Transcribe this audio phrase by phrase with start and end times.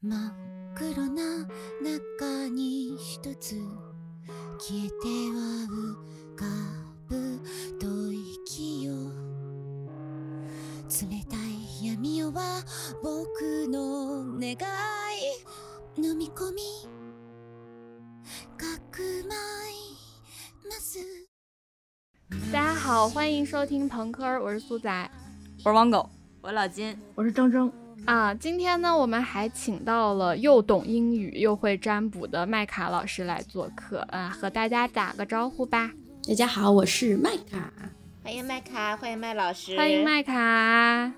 [0.00, 0.32] 真っ
[0.76, 1.22] 黒な
[1.82, 3.56] 中に一つ
[4.60, 4.94] 消えて
[5.34, 6.44] は浮か
[7.08, 7.40] ぶ
[7.80, 8.14] 吐
[8.46, 8.92] 息よ。
[10.88, 12.62] 冷たい闇夜は
[13.02, 14.56] 僕の願い。
[16.00, 16.62] 飲み込み
[18.56, 19.74] かくまい
[20.68, 21.00] ます。
[22.52, 25.10] 大家好，欢迎收听朋克儿，我是苏仔。
[25.64, 26.08] 我是王狗，
[26.40, 27.87] 我老金，我是铮铮。
[28.06, 28.34] 啊。
[28.34, 35.90] 今天呢，我们还请到了又懂英语又会占卜的麦卡老师来做客啊，和大家打个招呼吧。
[36.26, 37.72] 大家好，我是麦卡。
[38.22, 41.12] 欢迎麦卡，欢迎麦老师，欢迎麦卡。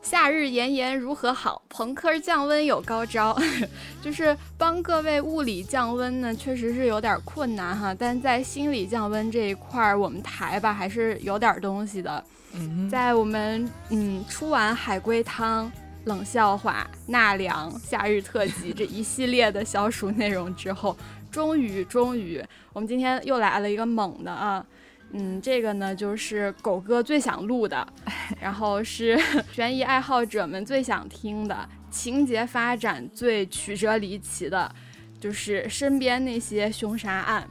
[0.00, 1.60] 夏日炎炎如何好？
[1.68, 3.36] 朋克儿降温有高招，
[4.00, 7.92] 就是帮各位物理降温呢，确实是有点困难哈。
[7.92, 12.24] 但在心理降温这一块儿，我们台吧还是有点东西的。
[12.54, 15.70] 嗯在我们嗯出完海龟汤、
[16.08, 20.96] 冷笑话、纳凉、夏日特辑这一系列的消暑内容之后，
[21.30, 24.64] 终于终于，我们今天又来了一个猛的啊！
[25.12, 27.86] 嗯，这个呢就是狗哥最想录的，
[28.40, 29.18] 然后是
[29.52, 34.74] 悬疑爱好者们最想听的，情节发展最曲折离奇的，
[35.20, 37.48] 就是身边那些凶杀案。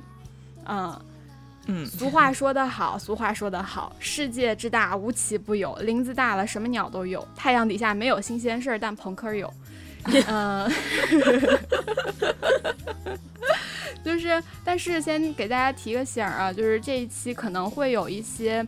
[0.70, 1.02] 嗯，
[1.68, 9.54] 嗯，俗话说得好，俗话说得好，世界之大无奇不有，林子大了什么鸟都有，太阳底下没有新鲜事儿，但朋克有。
[10.28, 10.72] 嗯
[14.06, 18.66] 就是，但是先给大家提个醒儿啊，就是这一期可能会有一些，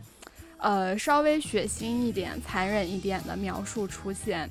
[0.58, 4.50] 呃，稍微血腥一点、残忍一点的描述出现。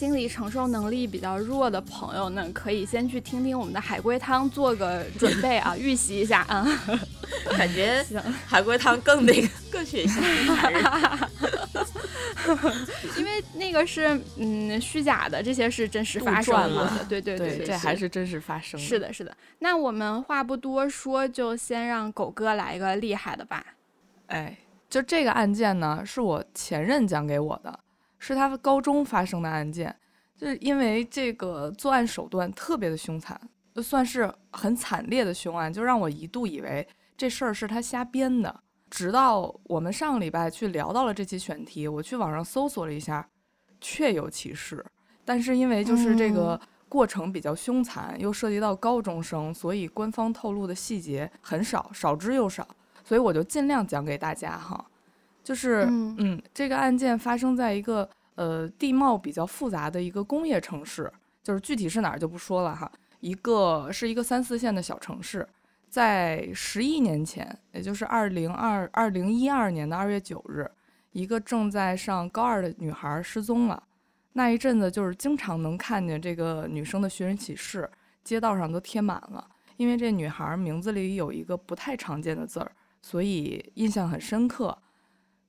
[0.00, 6.66] 心理承受能力比较弱的朋友呢，可以先去听听我们的海龟汤，做个准备啊，预习一下 啊。
[7.50, 10.18] 感觉行海龟汤更那个更血腥。
[13.18, 18.86] 因为那个是嗯虚假的，这些是真实发生的，对对对，对，这还是真实发生的。
[18.86, 19.36] 是的，是的。
[19.58, 23.62] 那我们话不多说，就先让狗哥来一个厉害的吧。
[24.28, 24.56] 哎，
[24.88, 27.78] 就这个案件呢，是我前任讲给我的，
[28.20, 29.94] 是他高中发生的案件。
[30.36, 33.38] 就是因为这个作案手段特别的凶残，
[33.74, 38.60] 就算是很惨烈的凶案，就让我一度以为这事儿是他瞎编的。
[38.88, 43.28] 直到我们上个礼拜去聊到了这期选题，我去网上搜索了一下，
[43.80, 44.84] 确有其事。
[45.24, 52.66] 但是因为就是这个过程比较凶残，又涉及到高中生，所以官方透露的细节很少，少之又少。
[53.04, 54.84] 所以我就尽量讲给大家哈。
[55.42, 61.10] 就是嗯嗯，这个案件发生在一个呃地貌比较复杂的一个工业城市，
[61.42, 62.90] 就是具体是哪儿就不说了哈。
[63.20, 65.46] 一个是一个三四线的小城市，
[65.88, 70.70] 在十一年前，也就是二零二二零一二年的二月九日，
[71.12, 73.82] 一个正在上高二的女孩失踪了。
[74.32, 77.90] 那一阵子就是经常能看见这个女生的寻人启事，
[78.22, 79.46] 街道上都贴满了。
[79.76, 82.70] 因为这女孩名字里有一个不太常见的字儿，
[83.02, 84.76] 所以印象很深刻。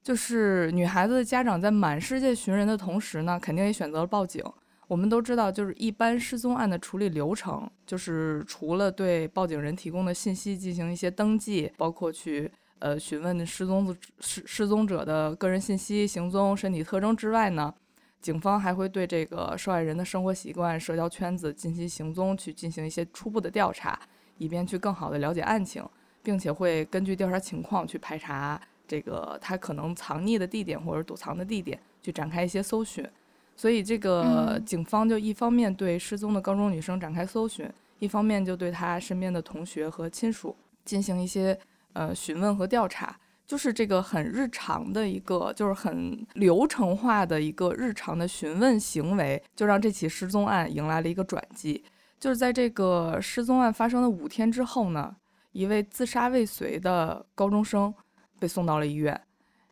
[0.03, 4.44] 就是女孩子的家长在满世界寻人的同时呢，肯定也选择了报警。
[4.88, 17.73] 我们都知道，就是一般失踪案的处理流程，就是除了对报警人提供的信息进行一些登记，包括去呃询问失踪失失踪者的个人信息、行踪、身体特征之外呢，
[18.19, 23.97] 警方还会对这个受害人的生活习惯、社交圈子、近期行踪去进行一些初步的调查，
[24.39, 25.88] 以便去更好的了解案情，
[26.22, 33.08] 并且会根据调查情况去排查这个他可能藏匿的地点或者躲藏的地点，去展开一些搜寻。
[33.56, 37.69] 所以，这个嗯警方就一方面对失踪的高中女生展开搜寻，
[38.00, 41.58] 一方面就对她身边的同学和亲属进行一些
[41.94, 43.16] 呃询问和调查，
[43.46, 51.84] 就是这个很日常的一个，就是很流程化的一个日常的询问行为，就让这起失踪案迎来了一个转机。
[52.19, 55.16] 就是在这个失踪案发生的五天之后呢，
[55.52, 57.94] 一位自杀未遂的高中生
[58.41, 59.22] 被送到了医院，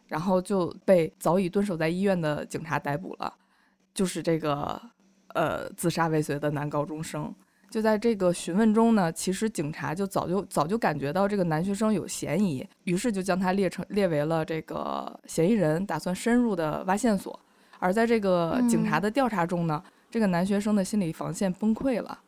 [0.08, 3.34] 然后就被早已蹲守在医院的警察逮捕了。
[3.96, 4.80] 就是这个
[5.34, 7.34] 呃自杀未遂的男高中生。
[7.72, 17.40] 就在这个询问中呢，其实警察就早就早就感觉到这个男学生有嫌疑，于是就将他列成列为了这个嫌疑人，打算深入的挖线索。
[17.80, 22.20] 而在这个警察的调查中呢，这个男学生的心理防线崩溃了，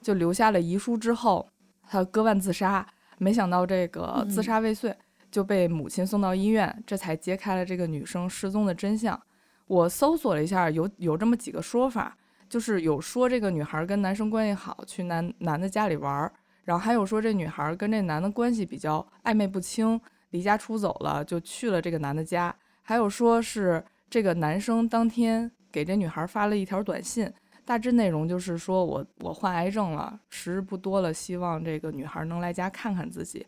[0.00, 1.46] 就留下了遗书之后，
[1.86, 2.86] 他割腕自杀。
[3.18, 4.94] 没想到这个自杀未遂
[5.32, 9.20] 就被母亲送到医院，这才揭开了这个女生失踪的真相。
[9.66, 12.16] 我搜索了一下，有有这么几个说法，
[12.48, 16.32] 就是有说这个女孩跟男生关系好，去男男的家里玩儿，
[16.64, 19.98] 然后还有说这女孩跟这男的关系比较暧昧不清，
[20.30, 27.32] 离家出走了，就去了这个男的家，还有说是这个男生当天给这女孩发了一条短信，
[27.64, 33.46] 大致内容就是说我我患癌症了，时日不多了，希望这个女孩能来家看看自己，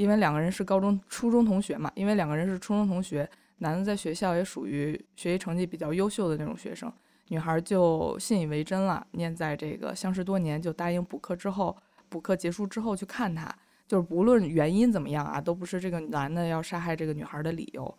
[0.00, 6.90] 因为两个人是高中、初中同学嘛，因为两个人是初中同学，男的在学校也属于学习成绩比较优秀的那种学生，
[7.28, 11.76] 女孩就信以为真了，念在这个相识多年，就答应补课之后，
[12.08, 13.54] 补课结束之后去看他，
[13.86, 17.94] 就是不论原因怎么样啊，都不是这个男的要杀害这个女孩的理由。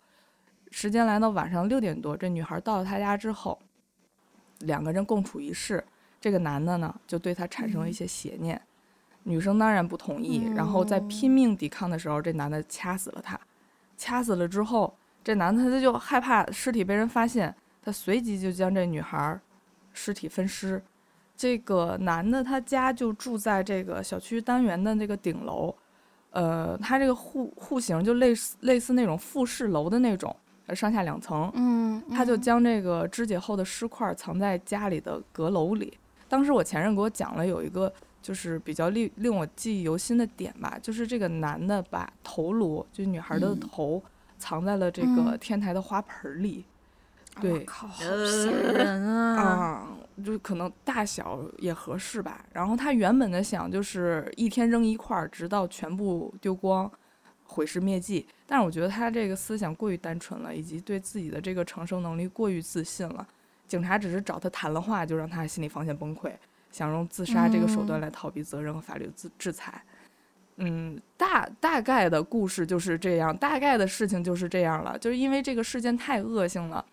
[0.71, 3.59] 时间来到晚上六点多，这女孩到了他家之后，
[4.62, 5.83] 两个人共处一室。
[6.19, 8.59] 这个男的呢，就对她产生了一些邪念，
[9.23, 10.51] 女生当然不同意。
[10.56, 13.39] 然后在拼命抵抗的时候，这男的掐死了她。
[13.97, 17.53] 掐死了之后，这男的他就害怕尸体被人发现，
[17.83, 19.39] 他随即就将这女孩
[19.94, 20.81] 尸体分尸。
[21.38, 25.74] 这个男的他家就住在这个小区单元的那个顶楼，
[26.31, 30.35] 呃，他这个户户型就类似类似那种复式楼的那种。
[30.74, 35.97] 上下两层，嗯，他就将这个肢解后的尸块藏在家里的阁楼里。
[36.29, 37.91] 当时我前任给我讲了有一个
[38.21, 44.01] 就是比较令令我记忆犹新的点吧，就是这个男的把头颅，就女孩的头，
[44.38, 46.65] 藏在了这个天台的花盆里。
[47.39, 49.41] 对，靠，好吓人啊！
[49.41, 49.88] 啊，
[50.23, 52.45] 就可能大小也合适吧。
[52.51, 56.91] 然后他原本的想就是一天扔一块，直到全部丢光。
[57.44, 63.27] 毁尸灭迹，但是我觉得他这个思想过于单纯了，以及对自己的这个承受能力过于自信了。
[63.67, 66.31] 警察只是找他谈了话，就让他心理防线崩溃，
[66.71, 69.83] 想用自杀这个手段来逃避责任和法律制制裁。
[70.57, 74.97] 嗯，大大概的故事就是这样，大概的事情就是这样了。
[74.97, 76.83] 就是因为这个事件太恶性了，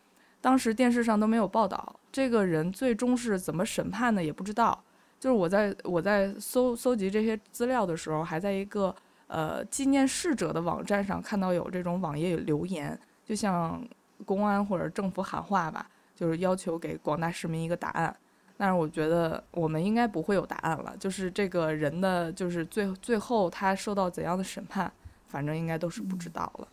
[0.40, 4.82] 当时电视上都没有报道，这个人最终是怎么审判的也不知道。
[5.20, 8.94] 就是我在我在搜搜集这些资料的时候，还在一个。
[9.31, 13.86] 呃，纪念逝者的网站上看到有这种网页留言，就像
[14.24, 15.86] 公安或者政府喊话吧，
[16.16, 18.16] 就是要求给广大市民一个答案。
[18.58, 24.93] 但是我觉得我们应该不会有答案了，就是这个人的，就是最最后他受到怎样的审判，
[25.28, 26.69] 反正应该都是不知道了。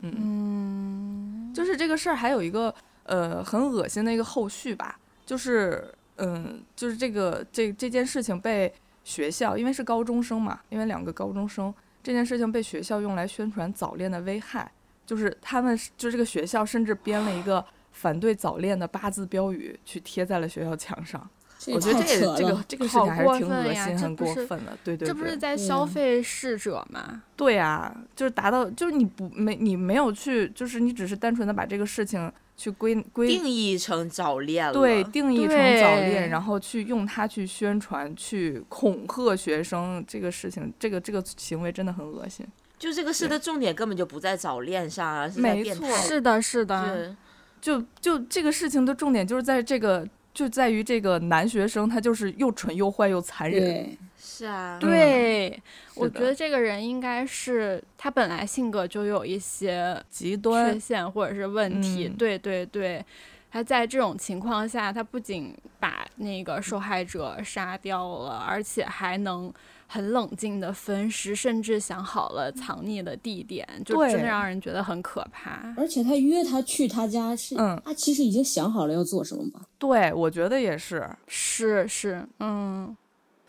[0.00, 8.70] 嗯，就是这个事儿还有一个呃很恶心的一个后续吧，就是嗯，就是这个这这件事情被。
[9.02, 11.72] 学校因为是高中生嘛，因为两个高中生
[12.02, 14.70] 这件事情被学校用来宣传早恋的危害，
[15.06, 21.28] 就是他们就这个学校甚至编了一个反对早恋的八字标语去贴在了学校墙上。
[21.66, 24.76] 我觉得这个这个这个事情还是挺恶心、很过分的。
[24.82, 27.22] 对对对，这不是在消费逝者吗？
[27.36, 32.32] 对啊，就是达到就是你不没你没有去，就是你只是单纯的把这个事情。
[32.56, 42.46] 去归归定义成早恋了，对，定义成早恋，然后去用它去宣传，去恐吓学生，这个事情，这个这个行为真的很恶心。
[42.78, 47.16] 就这个事的重点根本就不在早恋上啊，是没错，是的，是的，
[47.60, 53.96] 就就这个事情的重点就是在这个，就在于这个男学生他就是又蠢又坏又残忍。
[54.22, 55.62] 是啊，对，
[55.94, 63.04] 我觉得这个人应该是他本来性格就有一些极端缺陷或者是问题，对对对，
[63.50, 69.52] 他在这种情况下，他不仅把那个受害者杀掉了，而且还能
[69.92, 75.74] 很冷静的分尸，甚至想好了藏匿的地点，就真的让人觉得很可怕。
[75.76, 79.62] 而且他约他去他家是，嗯他其实已经想好了要做什么吧？
[79.78, 82.96] 对，我觉得也是，是是，嗯。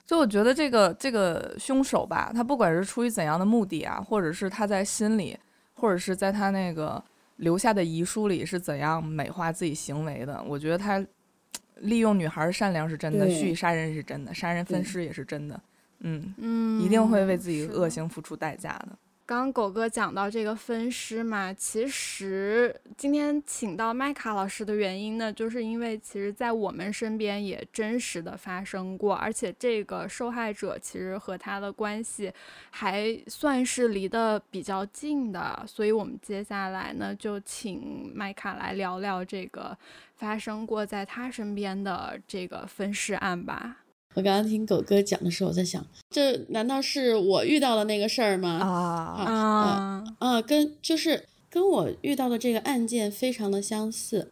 [0.04, 5.38] 就我觉得这个这个凶手吧，他不管是出于怎样的目的啊，或者是他在心里，
[5.76, 7.02] 或者是在他那个
[7.38, 11.02] 留下的遗书里是怎样美化自己行为的，我觉得他
[11.82, 15.58] 利用女孩善良是真的，蓄意杀人是真的，杀人分尸也是真的，
[16.02, 18.90] 嗯嗯，一定会为自己恶行付出代价的。
[19.24, 32.30] 刚刚狗哥讲到这个分尸嘛，其实今天请到麦卡老师的原因呢，就是因为其实在我们身边也真实的发生过，而且这个受害者其实和他的关系
[32.72, 39.78] 还算是离得比较近的，所以我们接下来呢就请麦卡来聊聊这个
[40.18, 43.78] 发生过在他身边的这个分尸案吧。
[44.14, 48.60] 我刚刚听狗哥讲的时候，我在想，这难道是我遇到的那个事儿吗？
[48.60, 50.42] 啊啊啊！
[50.42, 54.30] 跟就是跟我遇到的这个案件非常的相似，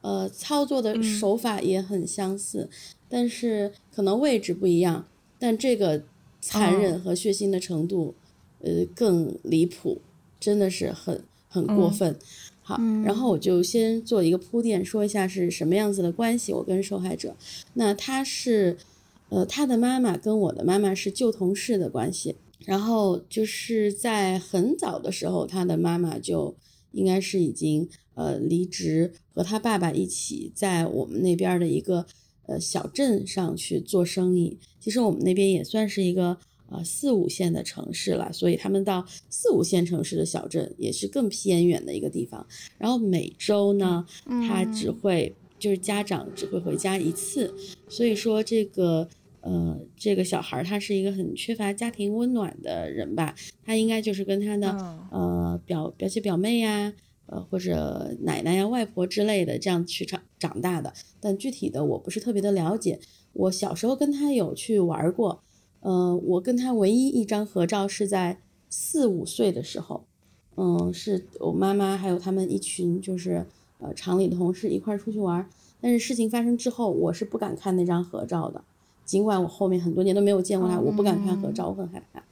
[0.00, 2.70] 呃，操作的手法也很相似，
[3.08, 5.04] 但是可能位置不一样，
[5.40, 6.04] 但这个
[6.40, 8.14] 残忍和血腥的程度，
[8.60, 10.00] 呃，更离谱，
[10.38, 12.16] 真的是很很过分。
[12.62, 17.34] 好，然后我就先做一个铺垫，说一下是什么样子的关系，我跟受害者，
[17.74, 18.76] 那他是。
[19.28, 26.54] 呃，他的妈妈跟我的妈妈是旧同事的关系，然后就是在很早的时候，他的妈妈就
[26.92, 32.06] 应该是已经呃离职，和他爸爸一起在我们那边的一个
[32.46, 34.58] 呃小镇上去做生意。
[34.80, 36.38] 其实我们那边也算是一个
[36.70, 42.46] 呃四五线的城市了，所以他们到四五线城市的小镇也是更偏远的一个地方。
[42.78, 47.54] 然后每周呢，他只会就是家长只会回家一次，
[47.88, 49.08] 所以说这个。
[49.42, 53.32] 呃，这个小孩他是一个很缺乏家庭温暖的人吧？
[53.64, 54.72] 他应该就是跟他的
[55.12, 56.92] 呃表表姐表妹呀，
[57.26, 60.92] 呃或者奶奶呀、外婆之类的这样去长长大的。
[61.20, 62.98] 但具体的我不是特别的了解。
[63.34, 65.44] 我小时候跟他有去玩过，
[65.78, 70.08] 呃，我跟他唯一一张合照是在四五岁的时候，
[70.56, 73.46] 嗯，是我妈妈还有他们一群就是
[73.78, 75.48] 呃厂里的同事一块出去玩。
[75.80, 78.62] 但是事情发生之后，我是不敢看那张合照的。
[79.04, 82.24] 尽管我后面很多年都没有见过他，我不敢看合照，我很害怕。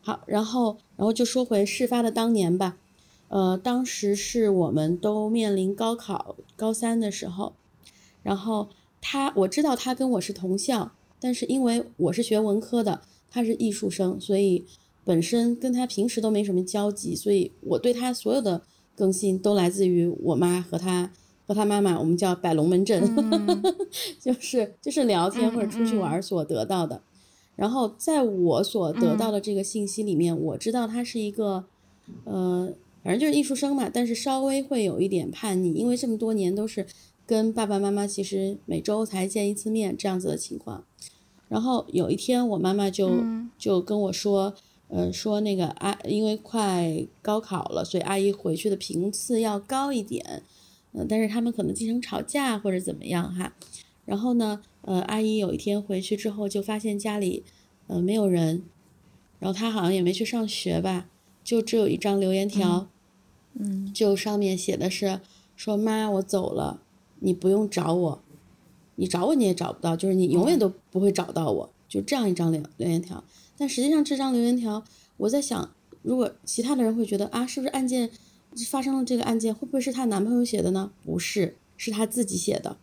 [0.00, 2.78] 好，然后，然后就说回事发的当年吧。
[3.28, 7.52] 呃，当时是我们都面临高考高三的时候，
[8.22, 8.70] 然后
[9.02, 14.64] 他我知道他跟我是同校，但是因为我是学文科的，他是艺术生，所以
[15.04, 18.62] 本身跟他平时都没什么交集，所以我对他所有的
[18.98, 21.12] 更新都来自于我妈和她。
[21.46, 23.02] 和她妈妈，我们叫摆龙门阵，
[24.20, 27.00] 就是就是聊天或者出去玩所得到的。
[27.56, 31.64] 然后在我所得到的这个信息里面，我知道他是一个，
[32.24, 32.70] 呃，
[33.02, 36.84] 反正就是艺术生嘛，但是稍微会有一点叛逆，因为这么多年都是
[37.24, 40.84] 跟爸爸妈妈其实每周才见一次面这样子的情况。
[41.48, 43.24] 然后有一天，我妈妈就
[43.56, 44.54] 就跟我说，
[44.88, 50.42] 呃，说那个阿，因为快高考了，所以阿姨回去的频次要高一点。
[50.92, 53.52] 嗯，但是他们可能经常吵架或者怎么样哈，
[54.06, 57.44] 然后呢，呃，阿姨有一天回去之后就发现家里，
[57.88, 58.62] 呃，没有人，
[59.38, 61.10] 然后她好像也没去上学吧，
[61.44, 62.88] 就只有一张留言条，
[63.52, 65.20] 嗯，就上面写的是
[65.54, 66.80] 说妈我走了，
[67.20, 68.22] 你不用找我，
[68.94, 73.22] 你找我你也找不到，就是你永远都不会找到我，就这样一张留留言条。
[73.58, 74.82] 但实际上这张留言条，
[75.18, 75.70] 我在想，
[76.02, 78.10] 如果其他的人会觉得啊，是不是案件？
[78.70, 80.90] 发生了这个案件，会不会是她男朋友写的呢？
[81.04, 82.76] 不是，是她自己写的。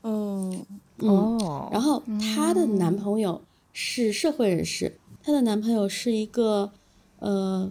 [0.00, 0.50] 哦，
[0.98, 1.38] 嗯，
[1.70, 2.02] 然后
[2.34, 6.72] 她的男朋友是社会人士，她的男朋友是一个，
[7.18, 7.70] 呃，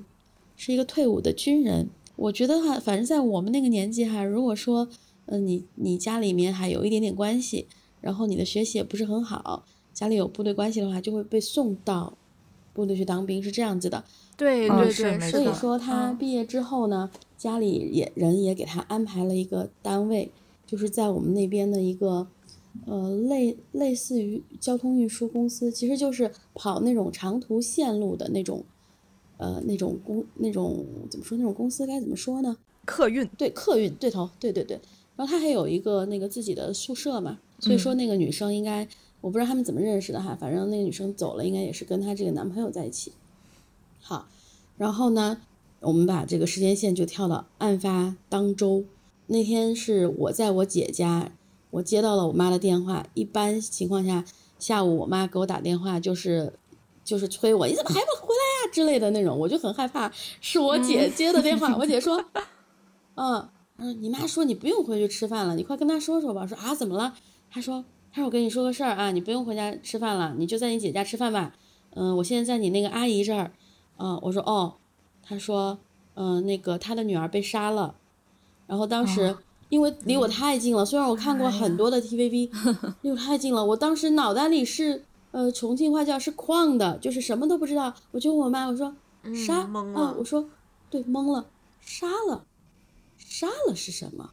[0.55, 1.89] 是一个退伍的军人。
[2.15, 4.87] 我觉得哈，反正在我们那个年纪哈，如果说，
[5.25, 7.67] 嗯，你你家里面还有一点点关系，
[7.99, 12.15] 然后你的学习也不是很好，家里有部队关系的话，就会被送到
[12.73, 14.03] 部队去当兵，是这样子的。
[14.37, 17.09] 对对对，所以说他毕业之后呢。
[17.41, 20.29] 家里也人也给他安排了一个单位，
[20.67, 22.27] 就是在我们那边的一个，
[22.85, 28.63] 呃，类类似于交通运输公司，其实就是跑那种长途线路的那种，
[29.37, 32.55] 呃，那种公那种怎么说那种公司该怎么说呢？
[32.85, 34.79] 客运对客运对头对对对。
[35.15, 38.87] 然后他还有一个那个自己的宿舍嘛，所以说那个女生应该
[39.21, 43.13] 我不知道他们怎么认识的哈，反正那个女生走了，应该也是跟她这个男朋友在一起。
[44.01, 44.27] 好，
[44.77, 45.37] 然后呢？
[45.81, 48.85] 我们把这个时间线就跳到案发当周，
[49.25, 51.31] 那天是我在我姐家，
[51.71, 53.07] 我接到了我妈的电话。
[53.15, 54.23] 一般情况下，
[54.59, 56.53] 下午我妈给我打电话就是
[57.03, 61.75] 就是催我，你怎么还不回来呀之类的那种，我就很害怕是我姐接的电话。
[61.75, 62.23] 我姐说，
[63.15, 66.45] 嗯嗯，你妈说你不用回去吃饭了，你快跟她说说吧。
[66.45, 67.15] 说啊怎么了？
[67.49, 71.53] 她说她说我跟你说个事儿啊，你不用回家吃饭了，你就在你姐家吃饭吧。
[71.91, 73.51] 嗯，我现在在你那个阿姨这儿。
[73.97, 74.75] 嗯，我说哦。
[75.23, 75.77] 他说
[76.15, 77.95] ：“嗯，那个他的女儿被杀了，
[78.67, 79.37] 然后当时
[79.69, 82.49] 因为离我太近了，虽然我看过很多的 TVB，
[83.03, 87.93] 离我太近了，我当时脑袋里是呃重庆话叫是框的，就是什么都不知道。
[88.11, 88.93] 我就问我妈，我说
[89.33, 89.59] 杀
[89.95, 90.49] 啊，我说
[90.89, 91.45] 对懵了，
[91.79, 92.43] 杀了，
[93.17, 94.31] 杀了是什么？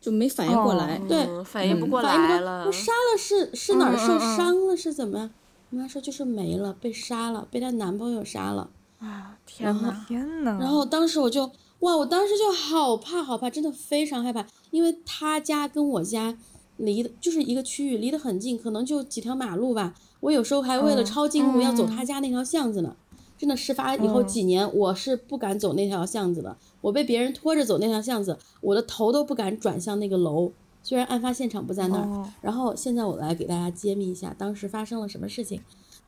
[0.00, 2.64] 就没反应过来，对，反应不过来了。
[2.66, 5.30] 我杀了是是哪儿受伤了是怎么样？
[5.70, 10.58] 我妈说就是没了，被杀了，被她男朋友杀了。”啊天呐，天呐！
[10.60, 16.36] 然后当时我就哇，我当时就好怕好怕，真的非常害怕，因为他家跟我家
[16.76, 19.94] 离的就是一个区域，离得很近，可能就几条马路吧。
[20.20, 22.94] 我有时候还为了抄近路要走他家那条巷子呢。
[23.40, 26.54] 真的事发以后几年，我是不敢走那条巷子的。
[26.82, 30.52] 我被别人拖着走那条巷子，我的头都不敢转向那个楼。
[30.82, 35.62] 虽然案发现场不在那儿，然后现在我来给大家揭秘一下当时发生了什么事情。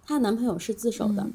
[0.04, 1.26] 她男朋友是自首的。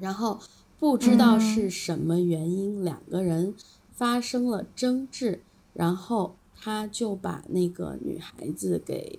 [0.00, 0.40] 然后
[0.80, 3.54] 不知道是什么原因，两个人
[3.94, 5.42] 发生了争执，
[5.74, 9.16] 然后他就把那个女孩子给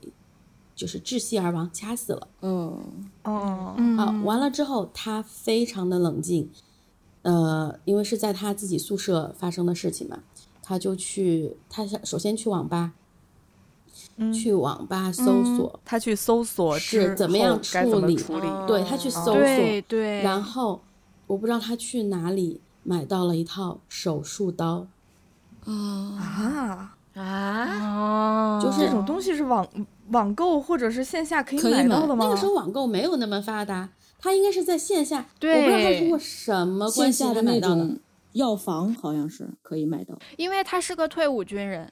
[0.79, 2.27] 就是窒息而亡，掐死了。
[2.41, 2.79] 嗯。
[3.25, 6.50] 哦，好，完了之后他非常的冷静，
[7.24, 10.19] 呃，因为是在他自己宿舍发生的事情嘛，
[10.63, 12.93] 他就去，他想首先去网吧，
[14.15, 14.31] 嗯。
[14.31, 18.48] 去网吧搜索，他去搜索是怎么样处理处理？
[18.48, 18.63] 哦。
[18.65, 20.81] 对他去搜索，对对，然后
[21.27, 24.88] 我不知道他去哪里买到了一套手术刀，
[25.65, 29.67] 啊，啊，啊，就是这种东西是网
[30.11, 32.25] 网购或者是线下可以买买到的吗？
[32.25, 33.89] 那个时候网购没有那么发达，
[34.19, 37.75] 他应该是在线下，对我不知道他通过什么关系下的他买到的。
[37.75, 37.99] 那种
[38.33, 40.17] 药房好像是可以买到。
[40.37, 41.91] 因为他是个退伍军人，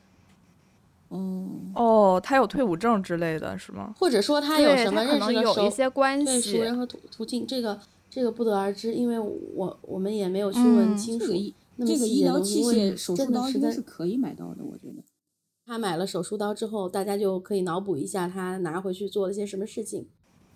[1.10, 3.94] 哦，哦，他有退伍证之类的是吗？
[3.98, 15.04] 或者说他有什么可能认识的熟有一些关对熟系，人和途途径，这个这个不得而知，因为我我们也没有去问嗯清楚这个医那么这个医疗器械手术刀应该是可以买到的，我觉得。
[15.68, 20.08] 他买了手术刀之后，大家就可以脑补一下他拿回去做了些什么事情。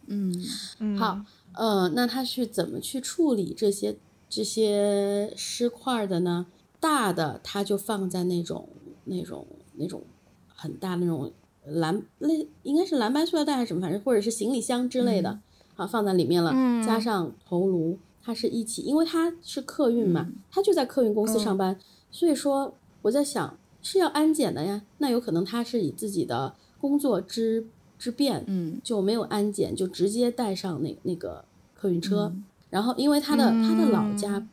[0.08, 0.34] 嗯，
[0.80, 1.20] 嗯，好，
[1.54, 3.98] 呃，那他是怎么去处理这些
[4.30, 6.46] 这些尸块的呢？
[6.80, 8.70] 大的他就放在那种
[9.04, 10.02] 那种那种
[10.48, 11.30] 很大的那种
[11.66, 15.42] 蓝类，应该是蓝白塑料袋还是什么，反正或者是行李箱之类的，
[15.76, 16.82] 好放在里面了，嗯。
[16.82, 21.78] 加上头颅，它是一起，因为他是客运嘛，他就在客运公司上班，
[22.10, 32.34] 所以说我在想是要安检的呀，那有可能他是以自己的工作之之便，嗯，就没有安检，就直接带上那那个客运车。
[32.70, 34.14] 然后，因为他的、他的老。
[34.16, 34.48] 家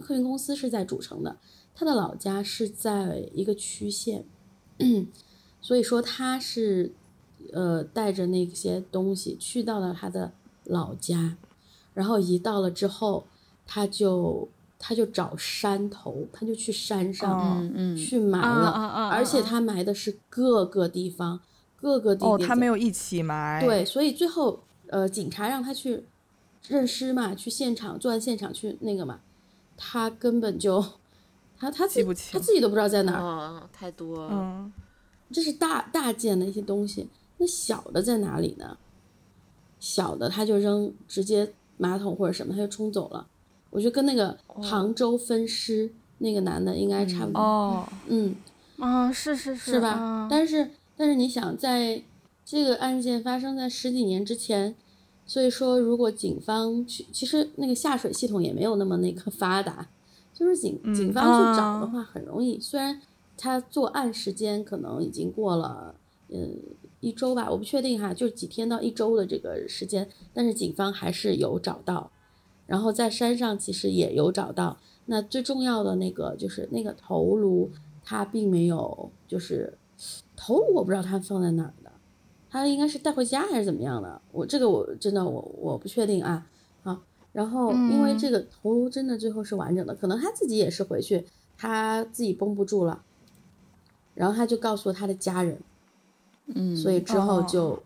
[0.00, 1.36] 客运公司是在主城的，
[1.72, 4.24] 他的老家是在一个区县，
[5.62, 6.92] 所以说他是
[7.52, 10.32] 呃带着那些东西去到了他的
[10.64, 11.36] 老家，
[11.94, 13.26] 然后一到了之后，
[13.66, 14.48] 他就
[14.86, 21.40] 他就找山头，他就去山上、嗯嗯去埋啊了，啊啊而且啊他埋的是各个地方，
[21.74, 22.46] 各个地哦，点。
[22.46, 23.64] 他没有一起埋。
[23.64, 26.04] 对，，所以最后呃，警察让他去
[26.68, 29.20] 认尸嘛，去现场作案现场去那个嘛，
[29.74, 30.84] 他根本就
[31.56, 33.22] 他他自记不清他自己都不知道在哪儿。
[33.22, 34.70] 哦，太多了，嗯，
[35.32, 38.76] 这是大大件的一些东西，那小的在哪里呢？
[39.80, 43.26] 小的他就扔直接马桶或者什么，他就冲走了。
[43.74, 47.40] 我觉得跟那个杭州分尸、那个男的应该差不多。
[47.40, 48.36] 哦，嗯
[48.78, 49.88] 啊，是是是是吧？
[49.90, 52.00] 啊但是但是你想，在
[52.44, 54.76] 这个案件发生在十几年之前，
[55.26, 59.88] 所以说如果警方去，其实那个下水系统也没有那么那个发达，
[60.32, 62.60] 就是警嗯警方去找的话很容易。
[62.60, 63.02] 虽然
[63.36, 65.96] 他作案时间可能已经过了，
[66.28, 66.56] 嗯。
[67.00, 72.10] 一周吧，我不确定哈，就几天到一周的这个时间，但是警方还是有找到，
[72.66, 74.78] 然后在山上其实也有找到。
[75.06, 77.70] 那最重要的那个就是那个头颅，
[78.02, 79.76] 它并没有就是
[80.34, 81.92] 头颅，我不知道它放在哪儿的，
[82.48, 84.20] 它应该是带回家还是怎么样的？
[84.32, 86.46] 我这个我真的我我不确定啊。
[86.82, 86.98] 好，
[87.32, 91.26] 然后因为嗯这个头颅真的最后是完整的，可能他自己也是回去，
[91.58, 93.02] 他自己绷不住了，
[94.14, 95.60] 然后他就告诉他的家人，
[96.46, 97.82] 嗯，所以之后哦就、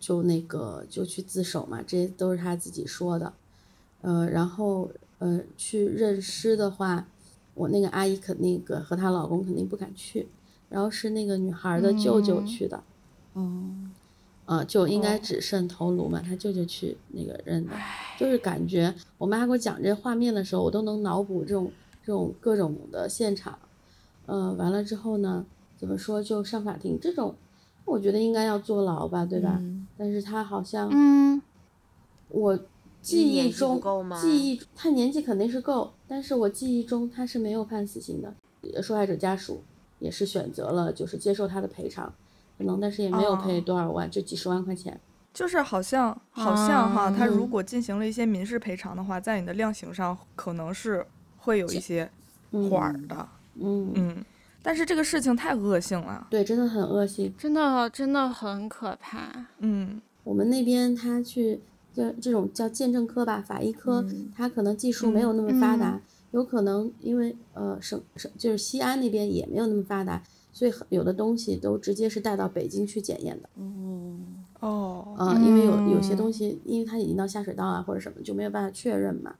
[0.00, 3.34] 就那个就去自首嘛，这些都是他自己说的。
[4.08, 7.06] 呃，然后呃去认尸的话，
[7.52, 10.26] 我那个阿姨肯那个和她老公肯定不敢去，
[10.70, 12.46] 然后是那个女孩的舅舅嗯。
[12.46, 12.82] 去的，
[13.34, 13.70] 哦，
[14.46, 15.20] 呃，就应该哦。
[15.22, 17.72] 只剩头颅嘛，他舅舅去那个认的，
[18.18, 21.70] 就是感觉我妈给我讲这画面的时候，我都能脑补这种
[22.02, 23.58] 这种各种的现场，
[24.24, 25.44] 呃，完了之后呢，
[25.76, 27.34] 怎么说就上法庭这种，
[27.84, 29.58] 我觉得应该要坐牢吧，对吧？
[29.60, 29.86] 嗯。
[29.98, 31.42] 但是他好像嗯。
[32.30, 32.58] 我
[33.00, 38.34] 记忆中够吗记忆他年纪肯定是够，但是我记忆中他是没有判死刑的，
[38.74, 39.62] 呃受害者家属
[39.98, 42.12] 也是选择了就是接受他的赔偿，
[42.58, 45.00] 可能但是也没有赔哦多少万，就几十万块钱。
[45.32, 51.06] 就是好像好像哈，啊他如嗯果进行了一些民事赔偿的话，在你的量刑上可能是
[51.36, 52.10] 会有一些
[52.50, 53.28] 嗯缓儿的，
[53.60, 54.24] 嗯，嗯，
[54.62, 57.32] 但是这个事情太恶性了，对，真的很恶性。
[57.38, 59.46] 真的真的很可怕。
[59.58, 61.60] 嗯我们那边他去
[61.98, 73.48] 这这种叫鉴证科吧，法医科，嗯他可能技术没有那么发达，有可能因为呃省省就是西安那边也没有那么发达，所以有的东西都直接是带到北京去检验的。
[73.56, 74.16] 哦，
[74.60, 79.34] 哦，呃，因为有有些嗯东西，因为它已经到下水道啊或者什么，就没有办法确认嘛，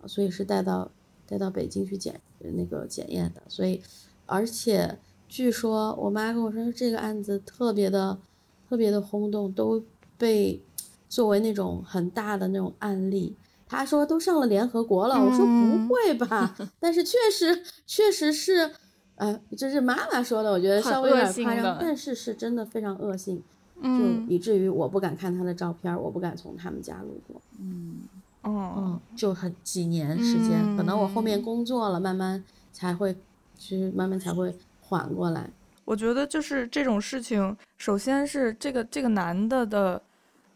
[0.00, 0.90] 呃所以是带到
[1.26, 3.42] 带到北京去检呃那个检验的。
[3.48, 3.82] 所以，
[4.24, 8.18] 而且据说我妈跟我说，这个案子特别的
[8.66, 9.84] 特别的轰动，都
[10.16, 10.62] 被
[11.08, 13.36] 作为那种很大的那种案例。
[13.70, 16.56] 他说都上了联合国了，我说嗯不会吧？
[16.80, 18.70] 但是确实确实是，
[19.16, 23.36] 呃，这是妈妈说的，我觉得稍微有点夸张，但是是真的非常恶性。
[23.36, 27.40] 就嗯，以至于我不敢看他的照片儿，我不敢从他们家路过。
[27.60, 27.98] 嗯
[28.42, 32.42] 哦，嗯，就很几年时间，可能我后面嗯工作了，慢慢
[32.72, 33.14] 才会，
[33.58, 35.50] 其实慢慢才会缓过来。
[35.84, 40.02] 我觉得就是这种事情，首先是这个这个男的的，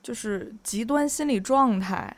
[0.03, 2.17] 就是极端心理状态，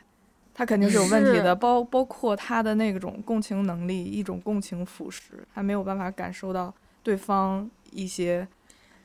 [0.53, 5.21] 他肯定是有问题的，包包括他的那种共情能力，一种共情腐蚀，
[5.53, 8.47] 他没有办法感受到对方一些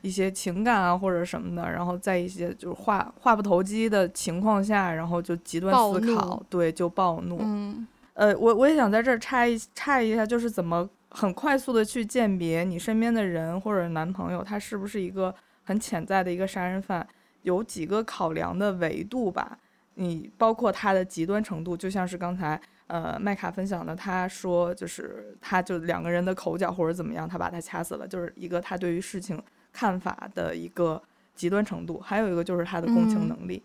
[0.01, 7.87] 一些情感啊或者什么的，然后在一些就是话话不投机的情况下，然后就极端思考，对，就暴怒，嗯。
[8.13, 17.07] 呃，我我也想在这儿插一插一下，就是怎么很快速的去鉴别你身边的人或者男朋友他是不是一个很潜在的一个杀人犯，
[17.43, 19.57] 有几个考量的维度吧。
[19.95, 31.01] 你包括他的极端程度，就像是刚才呃麦卡分享的，他说就是他就两个人的口角或者怎么样，他把他掐死了，就是一个他对于事情看法的一个
[31.35, 33.61] 极端程度，还有一个就是他的共情嗯能力，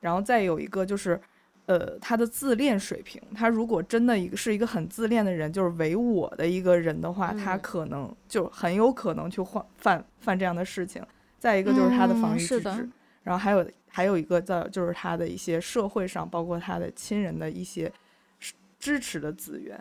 [0.00, 1.20] 然后再有一个就是。
[1.66, 11.04] 呃，他的自恋水平，他如果真的一个是一个很自恋的人，就是唯我的一个人的话，他嗯可能就很有可能去犯犯犯这样的事情。
[11.38, 12.88] 再一个就是他的防嗯御机制，
[13.28, 17.92] 然后还有还有一个在就是他的一些社会上，包括他的亲人的一些
[18.40, 19.78] 支支持的资源。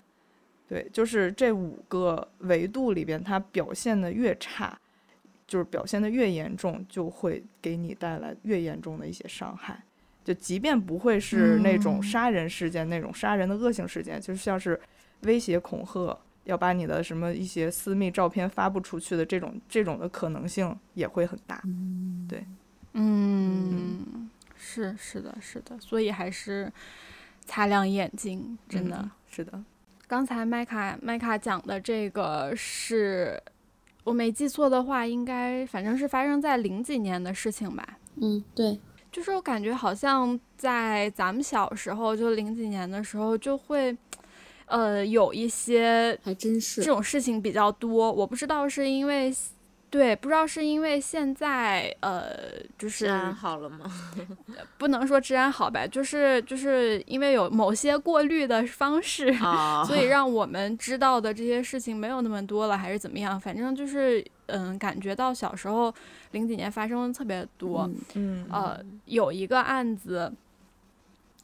[0.67, 4.77] 对，就是这五个维度里边，他表现的越差，
[5.47, 9.81] 就是表现的越严重，就会给你带来越严重的一些伤害。
[10.25, 14.77] 就即便不会是那种嗯杀人事件、那种杀人的恶性事件，就是像是
[15.21, 21.61] 威胁恐吓，要把你的什么一些私密照片发布出去的这种这种的可能性也会很大。
[21.63, 22.27] 嗯，
[24.55, 26.71] 是是的，是的，所以还是
[27.45, 28.97] 擦亮眼睛，真的。
[28.97, 29.63] 嗯是的，
[30.07, 33.39] 刚才麦卡麦卡讲的这个是
[34.03, 37.99] 我没记错的话，应该反正是发生在零几年的事情吧。
[38.15, 38.79] 嗯，对，
[39.11, 43.95] 就是我感觉好像在咱们小时候，就零几年的时候，就会，
[44.65, 48.11] 呃，有一些还真是这种事情比较多。
[48.11, 49.31] 我不知道是因为，
[49.89, 52.29] 对，不知道是因为现在，呃，
[52.77, 53.89] 就是治安好了吗？
[54.77, 63.39] 不能说治安好吧，就是就是因为有某些过滤的方式，啊，所以 让我们知道的这些事情没有那么多了，还是怎么样？
[63.39, 65.93] 反正就是，嗯，感觉到小时候
[66.31, 67.89] 零几年发生的特别多。
[68.15, 70.31] 嗯嗯呃，有一个案子，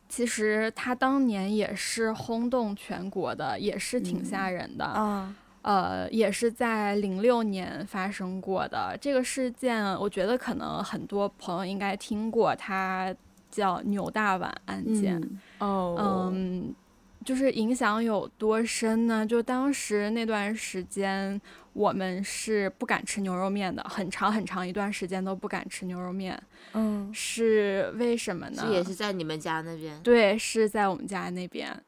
[0.09, 4.83] 其实他当年也是轰动全国的，也是挺嗯吓人的。
[4.85, 13.15] 啊，呃，也是在零六年发生过的这个事件，我觉得可能很多朋友应该听过，它
[13.49, 15.15] 叫牛大碗案件。
[15.15, 16.75] 嗯哦，嗯，
[17.23, 19.25] 就是影响有多深呢？
[19.25, 21.39] 就当时那段时间，
[21.71, 26.37] 我们是不敢吃牛肉面的，很长很长一段时间都不敢吃牛肉面。
[26.73, 28.63] 嗯是为什么呢？
[28.65, 29.97] 是也是在你们家那边。
[30.01, 31.81] 对，是在我们家那边。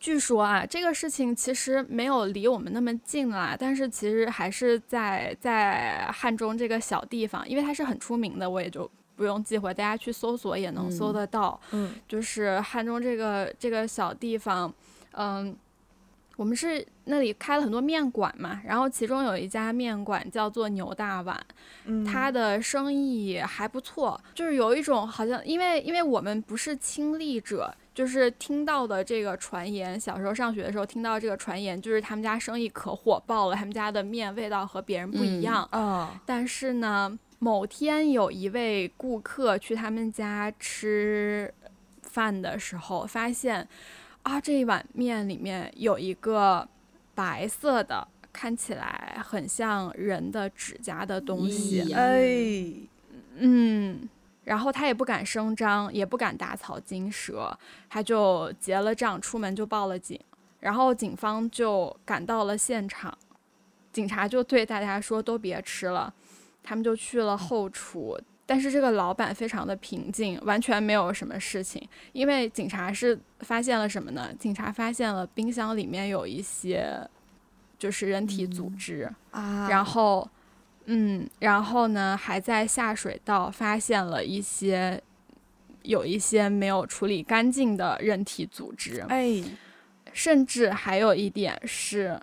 [0.00, 11.60] 据说啊，这个事情其实没有离我们那么近啦，但是其实还是在在汉中这个小地方，因为它是很出名的，我也就不用忌讳，大家去搜索也能搜嗯得到。
[11.72, 14.72] 嗯就是汉中这个这个小地方，
[15.12, 15.54] 嗯，
[16.36, 21.38] 我们是那里开了很多面馆嘛，然后其中有一家面馆叫做牛大碗，
[21.84, 35.68] 嗯，他的生意还不错，就是有一种好像，因为因为我们不是亲历者，就是听到的这个传言，小时候上学的时候听到这个传言，就是他们家生意可火爆了，他们家的面味道和别人不一嗯样。
[35.70, 41.52] 啊，但是呢，某天有一位顾客去他们家吃
[42.00, 43.68] 饭的时候，发现
[44.22, 46.66] 啊，这一碗面里面有一个
[47.14, 51.92] 白色的，看起来很像人的指甲的东西。
[51.92, 52.64] 哎，
[53.36, 54.08] 嗯，
[54.50, 57.56] 然后他也不敢声张，也不敢打草惊蛇，
[57.88, 60.18] 他就结了账，出门就报了警。
[60.58, 63.16] 然后警方就赶到了现场，
[63.92, 66.12] 警察就对大家说：“都别吃了。”
[66.64, 71.88] 他们就去了后厨，但是这个老板非常的平静，完全没有什么事情。
[72.10, 74.34] 因为警察是发现了什么呢？
[74.36, 77.08] 警察发现了冰箱里面有一些
[77.78, 79.08] 就是人体组织。
[79.30, 80.28] 啊，然后，
[80.92, 85.00] 嗯，然后呢，还在下水道发现了一些
[85.82, 89.40] 有一些没有处理干净的人体组织，哎，
[90.12, 92.20] 甚至还有一点是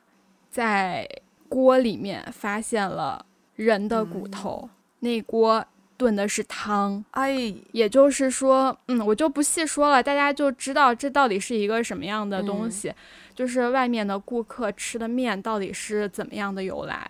[0.51, 1.07] 在
[1.47, 3.25] 锅里面发现了
[3.55, 7.03] 人的骨头，那锅炖的是汤。
[7.11, 12.93] 哎，也就是说，嗯，我就不细说了，大家就知道这到底是一个什么样的东嗯西，
[13.33, 17.09] 就是外面的顾客吃的面到底是怎么样的由来。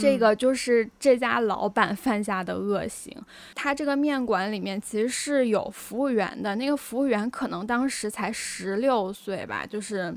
[0.00, 3.14] 这嗯个就是这家老板犯下的恶行。
[3.54, 10.14] 他这个面馆里面其实是有服务员的，那个服务员可能当时才十六岁吧，就是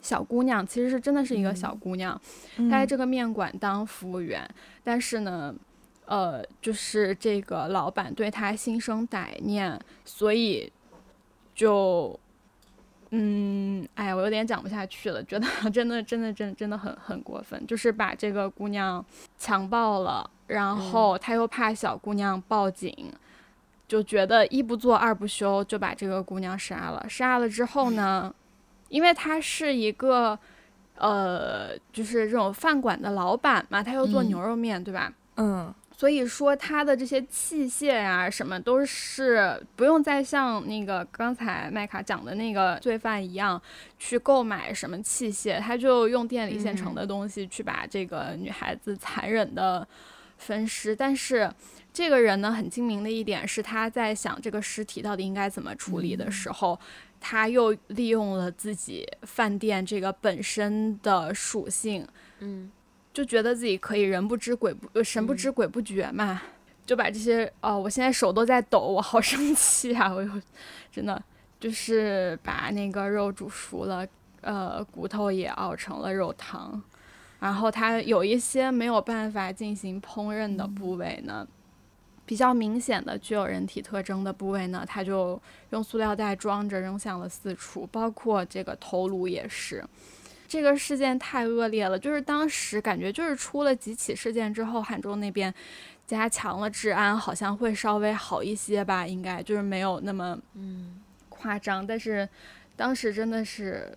[0.00, 2.18] 小姑娘，其实是真的是一个小姑娘，
[2.56, 4.48] 她在嗯这个面馆当服务员，
[4.82, 5.54] 但是呢，
[6.06, 10.72] 呃，就是这个老板对她心生歹念，所以
[11.54, 12.18] 就。
[13.14, 19.04] 嗯，哎呀，我有点讲不下去了，觉得 真的，真的，真的，真的很很过分，就是把这个姑娘
[19.36, 23.12] 强暴了，然后他又怕小姑娘报警，
[23.86, 27.06] 就觉得一不做二不休，就把这个姑娘杀了。
[27.06, 28.34] 杀了之后呢，
[28.88, 30.38] 因为他是一个
[30.96, 35.12] 呃，就是这种饭馆的老板嘛，他又做嗯牛肉面，对吧？
[35.36, 43.62] 嗯所以说他的这些器械啊，什么都是不用再像那个刚才麦卡讲的那个罪犯一样
[44.00, 49.86] 去购买什么器械，他就用店里现成的东西去把这个女孩子残忍的
[50.38, 50.96] 分尸。
[50.96, 51.48] 但是
[51.92, 56.76] 这个人呢，很精明的一点是他在想这个尸体到底应该怎么处理的时候，
[57.20, 62.04] 他又利用了自己饭店这个本身的属性，
[62.40, 62.72] 嗯，
[63.12, 66.42] 就觉得自己可以人不知鬼不呃神不知鬼不觉嘛，
[66.86, 70.12] 就把这些哦，我现在手都在抖，我好生气啊！
[70.12, 70.30] 我又
[70.90, 71.22] 真的
[71.60, 74.06] 就是把那个肉煮熟了，
[74.40, 76.82] 呃，骨头也熬成了肉汤，
[77.38, 81.46] 然后它有一些没有办法进行烹饪的部位呢。
[82.24, 85.38] 比较明显的具有人体特征的部位呢，他就
[85.70, 89.84] 用塑料袋装着扔向了四处，包括这个头颅也是。
[90.52, 95.52] 这个事件太恶劣了，就是当时感觉就是出了几起事件之后，汉中那边
[96.06, 102.28] 加强了治安，好像会稍微好一些吧，应该就是没有那么嗯夸张，但是
[102.76, 103.90] 当时真的是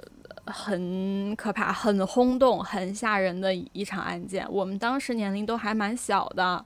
[0.45, 4.49] 很可怕、很轰动、很吓人的一场案件。
[4.49, 6.65] 我们当时年龄都还蛮小的，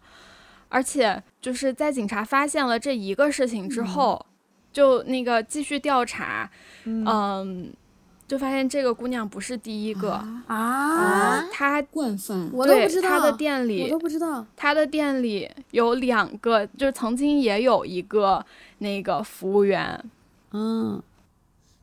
[0.68, 4.24] 而且就是在警察发现了这一个事情之后，
[4.72, 6.48] 就那个继续调查，
[6.84, 7.74] 嗯。
[8.30, 10.12] 就发现这个姑娘不是第一个，
[10.46, 14.46] 啊，她惯犯，我都对不知道，她的店里我里都，不知道。
[14.56, 18.46] 她的店里有两个，就是曾经也有一个
[18.78, 20.00] 那个服务员，
[20.52, 21.02] 嗯，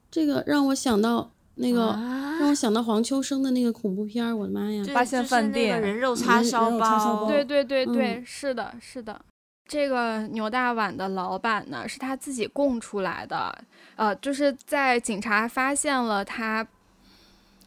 [0.09, 4.85] 这个让我想到那个，啊让我想到黄秋生的那个恐怖片，我的妈呀！
[4.85, 9.21] 对发现饭店人肉叉烧人肉叉烧包对对对对，嗯是的，是的。
[9.69, 13.57] 这个牛大碗的老板呢，是他自己供出来的，
[13.97, 16.67] 呃，就是在警察发现了他，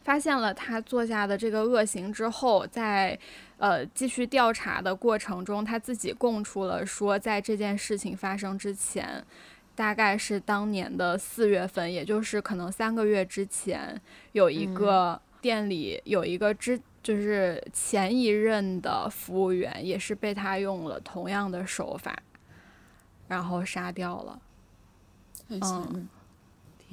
[0.02, 3.18] 发现了他做下的这个恶行之后，在
[3.58, 9.22] 呃继续调查的过程中，他自己供出了说，在这件事情发生之前，
[9.74, 14.00] 大概是当年的四月份，也就是可能三个月之前，
[14.32, 14.74] 有一嗯。
[14.74, 22.16] 个店里有一个之就是前一任的服务员，也是被他用了同样的手法，
[23.28, 24.40] 然后杀掉了。
[25.48, 26.08] 嗯。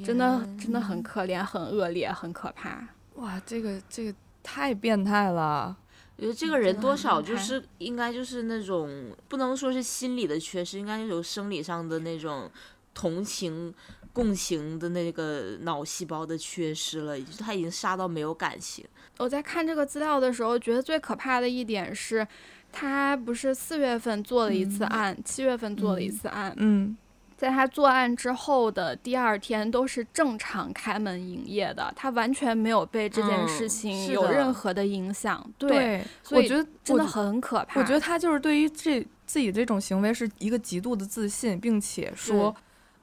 [0.05, 2.87] 真的真的很可怜，很恶劣，很可怕。
[3.15, 5.75] 哇，这个这个太变态了。
[6.17, 12.47] 我觉得这个人多少就是应该就是那种不能说是心理的缺失，应该有生理上的那种
[12.93, 13.73] 同情、
[14.17, 18.83] 共情的那个脑细胞的缺失了，就是他已经杀到没有感情。
[19.19, 22.27] 我在看这个资料的时候，觉得最可怕的一点是，
[22.71, 26.97] 他不是四月份做了一次案，七、月份做了一次案，嗯，
[27.37, 35.47] 在他作案之后的第二天都是正常开门营业的，他完全没有被这件事嗯情有任何的影响。
[35.59, 37.79] 对，对，所以我觉得真的很可怕。
[37.79, 42.55] 我觉得他就是对于这自己这种行为是一个极度的自信，并且说，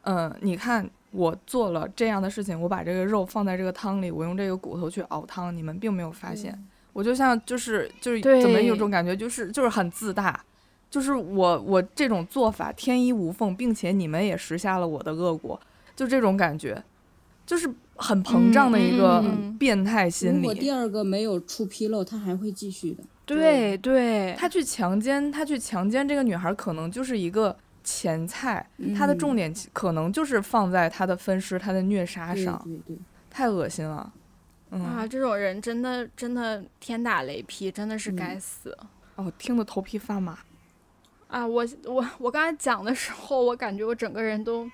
[0.03, 6.59] 嗯、你看我做了这样的事情，我把这个肉放在这个汤里，我用这个骨头去熬汤，你们并没有发现。
[6.93, 10.45] 我就像就是就是怎么有种感觉，就是就是很自大，
[10.91, 15.61] 就是我我这种做法天衣无缝，并且你们也识下了我的恶果，
[15.95, 16.83] 就这种感觉，
[17.47, 19.25] 就是很膨胀的一个
[19.59, 20.37] 变态心理。
[20.37, 23.03] 如果第二个没有出纰漏，他还会继续的。
[23.27, 28.67] 对对，他去强奸，他去强奸这个女孩，可能就是一个前菜，
[28.97, 32.99] 他的嗯重点可能就是放在他的分尸、他的虐杀上，对对，
[33.31, 34.13] 太恶心了。
[34.71, 38.77] 嗯，啊，这种人真的真的天打雷劈，真的是嗯该死。
[39.15, 40.37] 哦，听得头皮发麻。
[41.29, 44.69] 啊，我我我刚才讲的时候，我感觉我整个人都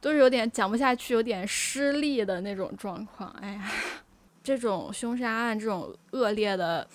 [0.00, 3.30] 都是有点讲不下去，有点失力的那种状况。
[3.40, 3.70] 哎呀，
[4.42, 6.88] 这种凶杀案，这种恶劣的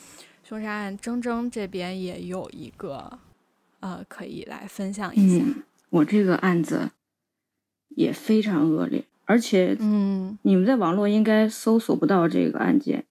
[0.44, 3.18] 凶杀案，铮铮这边也有一个，
[3.80, 5.44] 呃，可以来分享一下。
[5.46, 6.92] 嗯，我这个案子
[7.90, 13.06] 也非常恶劣，而且嗯你们在网络应该搜索不到这个案件，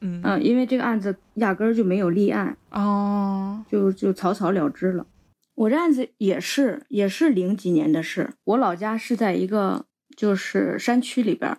[0.00, 5.06] 嗯嗯、因为这个案子压根儿就没有立案，哦，就就草草了之了。
[5.54, 11.58] 我这案子也是也是零几年的事，我老家是在一个就是山区里边儿，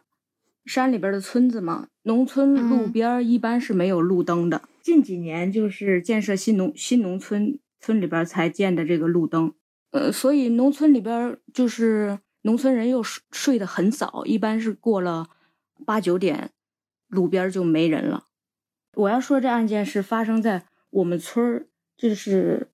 [0.65, 4.63] 山里边的村子嘛，农村路边一般是没有路灯的。
[4.82, 9.54] 近几年就是建设新农新农村，村里边才建的这个路灯。
[9.91, 15.28] 呃，所以农村里边就是农村人又睡睡得很早，一般是过了
[15.86, 16.49] 八九点，
[17.08, 18.25] 路边就没人了。
[18.95, 22.69] 我要说这案件是发生在我们村儿，就是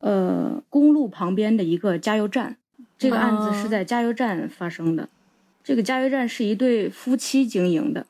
[0.00, 2.58] 呃公路旁边的一个加油站。
[2.96, 5.08] 这个案子是在加油站发生的。
[5.68, 8.06] 这个加油站是一对夫妻经营的，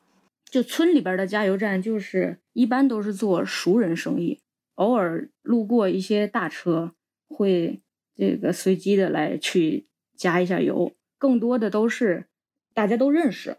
[0.49, 4.39] 就村里边的加油站，就是一般都是做熟人生意，
[4.75, 6.93] 偶尔路过一些大车
[7.27, 7.81] 会
[8.15, 12.27] 这个随机的来去加一下油，更多的都是
[12.73, 13.57] 大家都认识，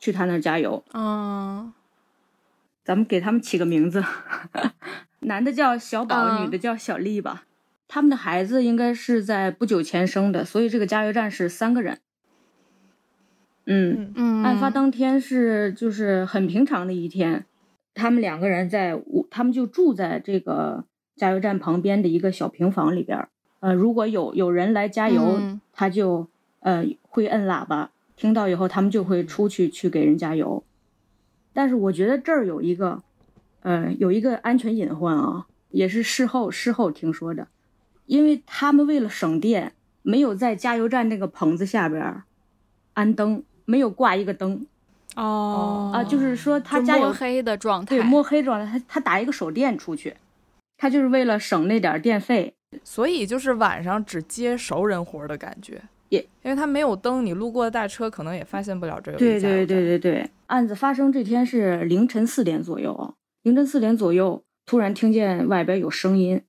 [0.00, 0.82] 去他那儿加油。
[0.92, 1.72] 嗯，
[2.82, 4.02] 咱们给他们起个名字，
[5.22, 7.44] 男的叫小宝，嗯女的叫小丽吧。
[7.86, 12.00] 他们的孩子应该是在不久前生的，所以这个加油站是三个人。
[13.66, 17.44] 嗯，嗯，案发当天是就是很平常的一天，
[17.94, 20.84] 他们两个人在屋，他们就住在这个
[21.16, 23.28] 加油站旁边的一个小平房里边儿。
[23.60, 25.60] 呃，如果有有人来加油，嗯。
[25.78, 26.26] 他就
[26.60, 30.64] 呃会摁喇叭，听到以后他们就会出去去给人加油。
[31.52, 33.02] 但是我觉得这儿有一个，
[33.60, 37.48] 呃，有一个安全隐患啊，也是事后事后听说的，
[38.06, 42.22] 因为他们为了省电，没有在加油站那个棚子下边儿
[42.94, 44.66] 安灯，没有挂一个灯。
[45.16, 45.92] 哦。
[45.92, 50.16] 啊，就是说他家有摸黑的状态，对摸黑状态，他他打一个手电出去，
[50.78, 52.54] 他就是为了省那点儿电费。
[52.82, 66.42] 所以就是晚上只接熟人活儿的感觉，也因为他没有灯，你路过的大车可能也发现不了这个对对对对对，案子发生这天是凌晨四点左右啊，凌晨四点左右，突然听见外边有声音，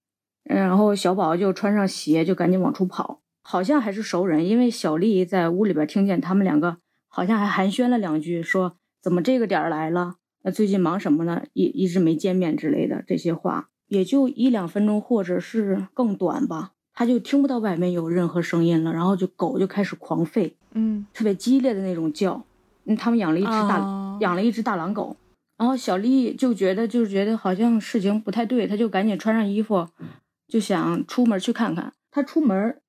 [0.43, 6.77] 然后小宝就穿上鞋就赶紧往出跑，好像还是熟人，因为小丽在屋里边听见他们两个
[7.17, 10.17] 好像还寒暄了两句，说怎么这个点儿来了？
[10.43, 11.41] 那最近忙什么呢？
[11.53, 22.45] 一一直没见面之类的这些话，也就一两分钟或者是更短吧，他就听不到外面有任何声音了，然后就狗就开始狂吠，嗯特别激烈的那种叫。
[22.85, 25.17] 嗯，他们养了一只大、哦养了一只大狼狗，
[25.57, 29.87] 然后小丽就觉得就是觉得好像事情不太对，她就赶紧穿上衣服，
[30.47, 31.93] 就想出门去看看。
[32.11, 32.79] 她出门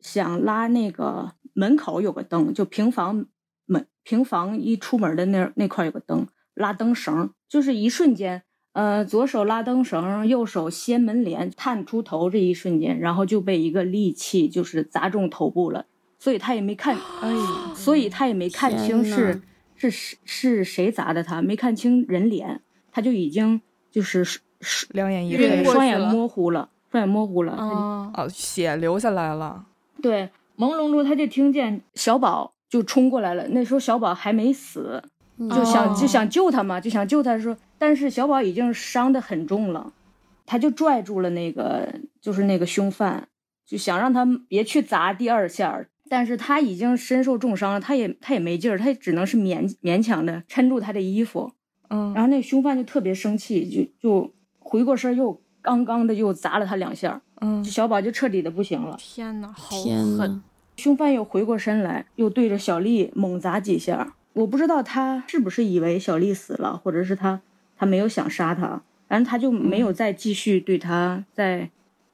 [0.00, 3.26] 想拉那个门口有个灯，就平房门
[4.08, 8.42] 平房一出门的那那块有个灯，拉灯绳，就是一瞬间。
[8.72, 15.84] 呃，左手拉灯绳，右手掀门帘，探出头这一瞬间，然后就被一个利器就是砸中头部了，
[16.18, 17.34] 所以他也没看，哎，
[17.74, 19.42] 所以他也没看清是
[19.76, 29.66] 是是是谁砸的他，没看清人脸，他就已经就是是是两眼一晕黑，双眼模糊了，双眼模糊了，他就嗯哦，血流下来了，
[30.00, 35.02] 对，朦胧中他就听见小宝就冲过来了，那时候小宝还没死，
[35.38, 39.92] 就想、就哦想救他嘛，就想救他说，但是小宝已经伤得很重了，
[40.46, 41.88] 他就拽住了那个
[42.20, 43.28] 就是那个凶犯，
[43.66, 51.52] 就想让他别去砸第二下，但是他已经身受重伤了，他也他也没劲儿，他只能是勉勉强的撑住他的衣服，
[51.88, 58.96] 嗯，然后那凶犯就特别生气，就就回过身又刚刚的又砸了他两下儿，嗯小宝就彻底的不行了。
[58.98, 60.42] 天呐，好狠呐，！
[60.78, 64.14] 凶犯又回过身来，又对着小丽猛砸几下。
[64.34, 67.42] 我不知道他是不是以为小丽死了，或者是他
[67.76, 71.68] 他没有想杀他，反正他就没有再继续对他再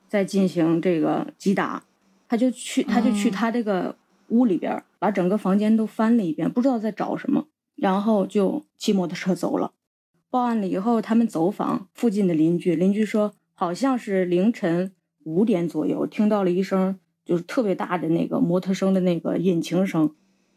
[0.08, 1.84] 再进行这个击打，
[2.26, 3.94] 他就去他就去他这个
[4.28, 7.46] 屋里边，把整个房间都翻了一遍，不知道在找什么，
[7.76, 9.72] 然后就骑摩托车走了。
[10.30, 14.90] 报案了以后，他们走访附近的邻居，邻居说好像是凌晨
[15.24, 20.14] 五点左右听到了一声就是特别大的那个摩托声的那个引擎声，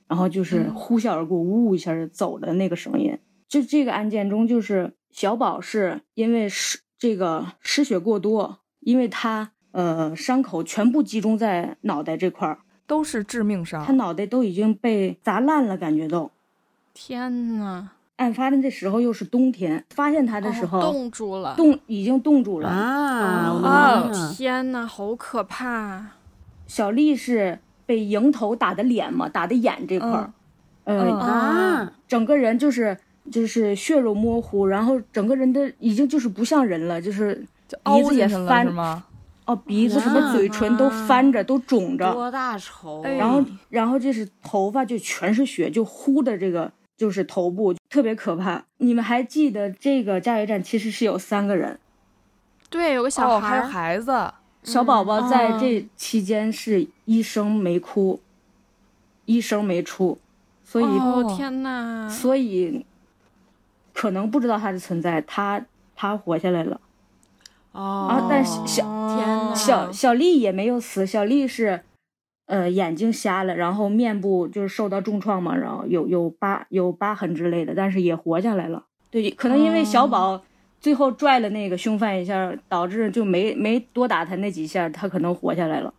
[0.07, 3.17] 然后就是嗯呼啸而过，呜一下就走的那个声音。
[3.47, 16.29] 就这个案件中，就是小宝是因为失这个失血过多，因为他呃伤口全部集中在脑袋这块儿，都是致命伤他，脑袋都已经被砸烂了，感觉都。
[16.93, 17.91] 天呐！
[18.17, 22.67] 案发的那时候又是冬天，发现他的时候、哦冻住了，冻已经冻住了。
[22.67, 23.53] 啊！
[23.63, 24.11] 啊！
[24.35, 26.16] 天呐，好可怕！
[26.67, 30.31] 小丽是被迎头打的脸嘛，打的眼这块儿，
[30.83, 31.93] 呃，嗯啊！
[32.07, 32.97] 整个人就是
[33.31, 37.35] 就是血肉模糊，然后整个人的已经就是不像人了，就是
[37.83, 39.03] 鼻子也翻是吗？
[39.45, 43.01] 哦鼻子什么嘴唇都翻着，都肿着，多大仇？
[43.05, 48.65] 哎然后然后这是头发就全是血，就呼的这个就是头部特别可怕。
[48.79, 51.79] 你们还记得这个加油站其实是有三个人，
[52.69, 54.33] 对，有个小哦，孩儿，还有孩子，
[54.67, 55.57] 小宝宝在哦。
[55.59, 58.19] 这期间是一声没哭，
[59.25, 60.19] 一声没出，
[60.63, 62.85] 所以、哦天呐，所以
[63.93, 65.65] 可能不知道他的存在，他
[65.95, 66.81] 他活下来了。
[67.71, 68.07] 哦。
[68.11, 68.83] 啊但是小
[69.15, 71.81] 天，小小丽也没有死，小丽是
[72.47, 78.83] 呃眼睛瞎了，然后面部就是受到重创嘛，然后有有疤有疤痕之类的，但是也活下来了。
[79.09, 80.43] 对，可能因为小宝
[80.79, 85.93] 最后拽了那个凶犯一下，导致就没没多打他那几下，他可能活下来了。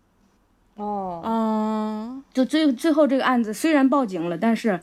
[0.76, 4.80] 哦，嗯，就最最后这个案子虽然报警了，但是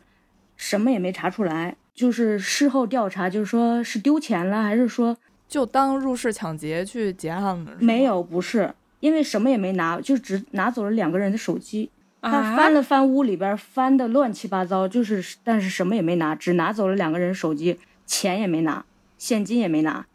[0.55, 1.75] 什么也没查出来。
[1.93, 5.15] 就是事后调查，就是说是丢钱了，还是说
[5.47, 8.21] 就当入室抢劫去结案了，没有？
[8.21, 11.89] 不是，因为什么也没拿，就只拿走了两个人的手机。
[12.21, 18.83] 他啊翻了翻屋里边，翻的乱七八糟，就是但是什么也没拿，只拿走了两个人手机，钱也没拿，
[19.25, 20.05] 现金也没拿，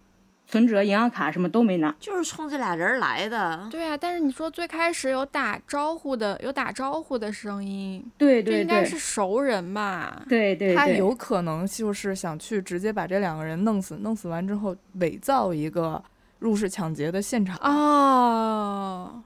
[0.46, 1.92] 存折、银行卡什么都没拿。
[1.98, 3.66] 就是冲这俩人来的。
[3.68, 10.22] 对啊，但是你说最开始有打招呼的，有打招呼的声音，这对对对应该是熟人吧？
[10.28, 16.00] 对对对，他有可能就是想去直接把这两个人弄死，弄死完之后伪造一个
[16.38, 17.56] 入室抢劫的现场。
[17.56, 19.20] 哦，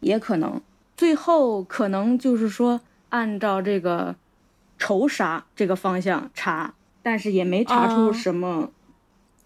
[0.00, 0.60] 也可能，
[0.94, 4.14] 最后可能就是说按照这个
[4.78, 8.70] 仇杀这个方向查，但是也没查出啊什么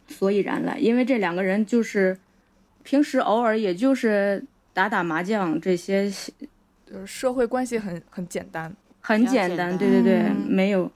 [0.08, 2.18] 所以然来，因为这两个人就是
[2.82, 6.10] 平时偶尔也就是打打麻将这些
[6.86, 8.74] 就是社会关系很很简单。
[9.00, 10.90] 很简单，简单对对对，嗯没有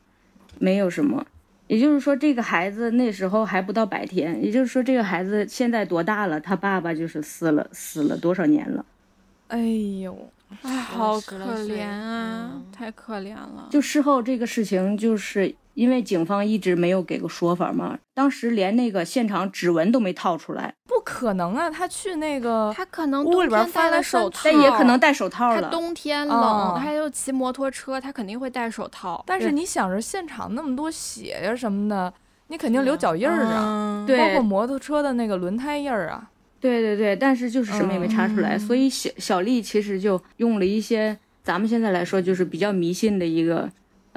[0.58, 1.26] 没有什么。
[1.66, 6.40] 也就是说，这个孩子那时候还不到百天，也就是说，这个孩子现在多大了？
[6.40, 8.86] 他爸爸就是死了，死了多少年了？
[9.48, 9.58] 哎
[10.00, 10.30] 呦，
[10.62, 13.68] 哎，好可怜啊，嗯太可怜了。
[13.70, 21.70] 就事后这个事情，就是因为警方一直没有给个说法嘛，当时连那个现场指纹都没套出来，不可能啊！
[21.70, 25.68] 他去那个他可能屋里边戴了手套，但也可能戴手套了他。
[25.68, 29.22] 冬天冷，哦他又骑摩托车，他肯定会戴手套。
[29.24, 32.12] 但是你想着现场那么多血呀什么的，
[32.48, 36.28] 你肯定留脚印儿啊，包括摩托车的那个轮胎印儿啊。
[36.58, 43.70] 对对对，但是就是什么也没查出来，嗯所以小小丽其实就用了一些咱们现在来说就是比较迷信的一个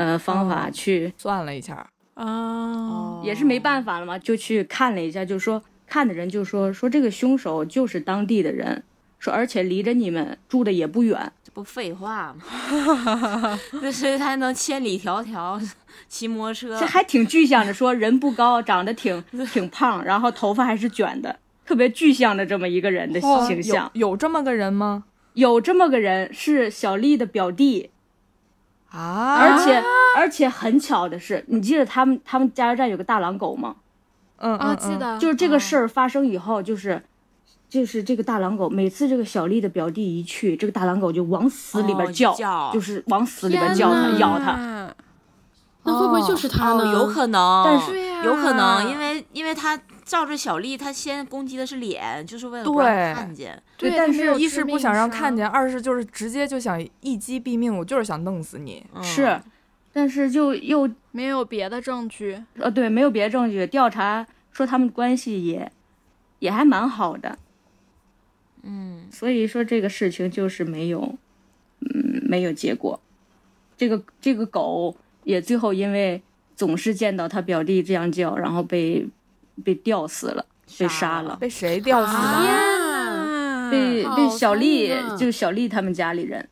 [0.07, 8.83] 呃方法哦去，算了一下，啊，也是没办法了嘛，就去看了一下，就说看的人就说说这个凶手就是当地的人，
[9.19, 13.59] 说而且离着你们住的也不远，这不废话吗？
[13.81, 15.61] 那谁还能千里迢迢
[16.07, 16.85] 骑摩托车这？
[16.85, 19.21] 还挺具象的，说人不高，长得挺
[19.51, 23.89] 挺胖，然后头发还是卷的，特别具象的这么一个人的哦形象。
[23.93, 25.05] 有有这么个人吗？
[25.33, 27.89] 有这么个人是小丽的表弟，
[28.91, 29.83] 啊，而且
[30.15, 33.75] 而且很巧的是，你记得他们他们加油站有个大狼狗吗？
[34.37, 37.01] 啊，嗯嗯嗯记得就是这个事儿发生以后，就是。
[37.71, 44.57] 就是这个大狼狗，每次这个小丽的表弟一去，这个大狼狗就往死里边哦叫，就是往死里边叫它、咬它。
[45.83, 46.83] 那会不会就是他呢？
[46.83, 53.61] 哦，有可能，但是有可能，因为因为他照着小丽，他先攻击的是脸，就是为了不让对看见。
[53.77, 58.85] 对但是一是不想让看见，二是就是直接就想一击毙命，我就是想弄死你。
[58.93, 59.39] 嗯是，
[59.91, 62.43] 但是就又没有别的证据。
[62.57, 65.71] 呃，对，没有别的证据，调查说他们关系也
[66.39, 67.37] 也还蛮好的，
[68.63, 71.15] 嗯，所以说这个事情就是没有，
[71.79, 72.99] 嗯，没有结果。
[73.77, 76.21] 这个这个狗也最后因为
[76.55, 79.07] 总是见到他表弟这样叫，然后被
[79.63, 80.45] 被吊死了，
[80.77, 82.19] 被杀了，被谁吊死的？
[82.19, 86.49] 啊被被小丽啊就是小丽他们家里人，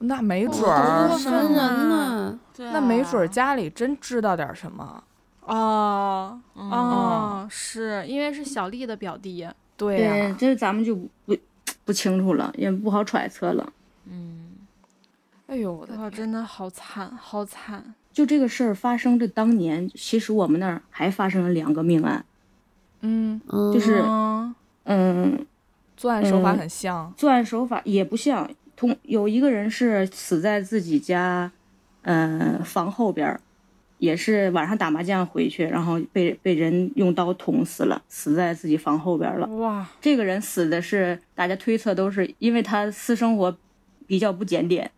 [0.00, 2.38] 那没准好儿过，分人呢！
[2.58, 5.04] 啊那没准儿家里真知道点什么。
[5.42, 9.46] 哦嗯哦，是因为是小丽的表弟。
[9.76, 11.36] 对这咱们就不
[11.84, 13.72] 不清楚了，也不好揣测了。
[14.06, 14.56] 嗯，
[15.46, 16.12] 哎呦我的哇，天！
[16.12, 17.94] 真的好惨，好惨。
[18.18, 22.24] 就这个事儿发生的当年，其实我们那儿还发生了两个命案，
[23.00, 25.46] 嗯，嗯，就是嗯嗯，
[25.96, 27.14] 作案手法嗯很像。
[27.16, 31.52] 作案手法也不像，同有一个人是死在自己家，
[32.02, 33.40] 呃，房后边儿，
[33.98, 39.46] 也是晚上打麻将回去，然后被被人用刀捅死了，死在自己房后边儿了。
[39.46, 43.56] 哇，这个人死的是大家推测都是因为他私生活
[44.08, 44.90] 比较不检点，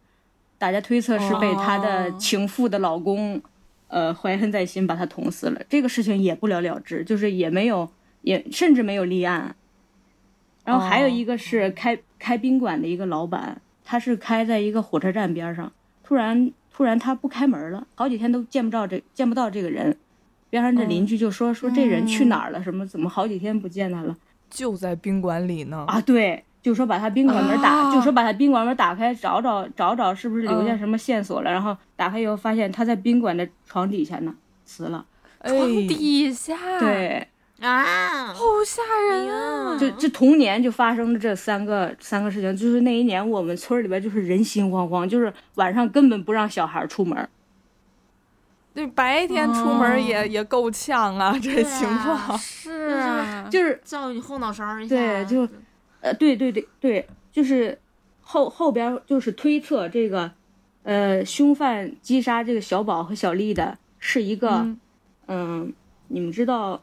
[0.61, 3.41] 大家推测是被她的哦情妇的老公，
[3.89, 5.63] 呃，怀恨在心把她捅死了。
[5.71, 7.89] 这个事情也不了了之，就是也没有，
[8.21, 9.57] 也甚至没有立案。
[10.67, 15.73] 然后还有一个是开、开宾馆的一个老板，他是开在一个火车站边上，
[16.05, 19.97] 突然突然他不开门了，好几天都见不着这见不到这个人。
[20.51, 22.63] 边上这邻居就说、说这人去哪儿了？
[22.63, 24.15] 什么怎么好几天不见他了？
[24.51, 25.85] 就在宾馆里呢。
[25.89, 31.51] 啊，对，就说把他宾馆门打，啊就说把他宾馆门打开，找找找找是不是留下什么线索了。
[31.51, 34.35] 然后打开以后发现他在宾馆的床底下呢，
[34.65, 35.05] 死了。
[35.39, 37.27] 哎，床底下，，对，
[37.61, 39.79] 啊，好吓人啊！
[39.79, 47.27] 就这同年就发生了这三个三个事情，就是那一年我们村里边就是人心惶惶，就是晚上根本不让小孩出门。
[48.73, 52.39] 对白天出门也、哦也够呛啊，这情况。
[52.39, 55.49] 是啊， 就是照你后脑勺一下，对，就
[56.01, 57.79] 呃，对对对对，就是
[58.21, 60.31] 后后边就是推测这个，
[60.83, 64.81] 呃，凶犯击杀这个小宝和小丽的是一个，嗯
[65.29, 65.73] 嗯
[66.09, 66.83] 你们知道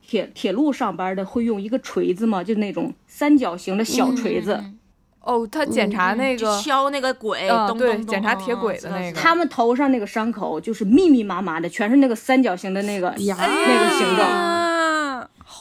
[0.00, 2.42] 铁铁路上班的会用一个锤子吗？
[2.42, 4.54] 就那种三角形的小锤子。
[4.60, 4.78] 嗯
[5.24, 14.28] 哦，他检查那就个，敲那个轨，啊咚咚咚对检查嗯铁轨的那个他们头上那个伤口就是密密麻麻的，全是那个三角形的那个呀那个形状。
[14.28, 14.71] 啊，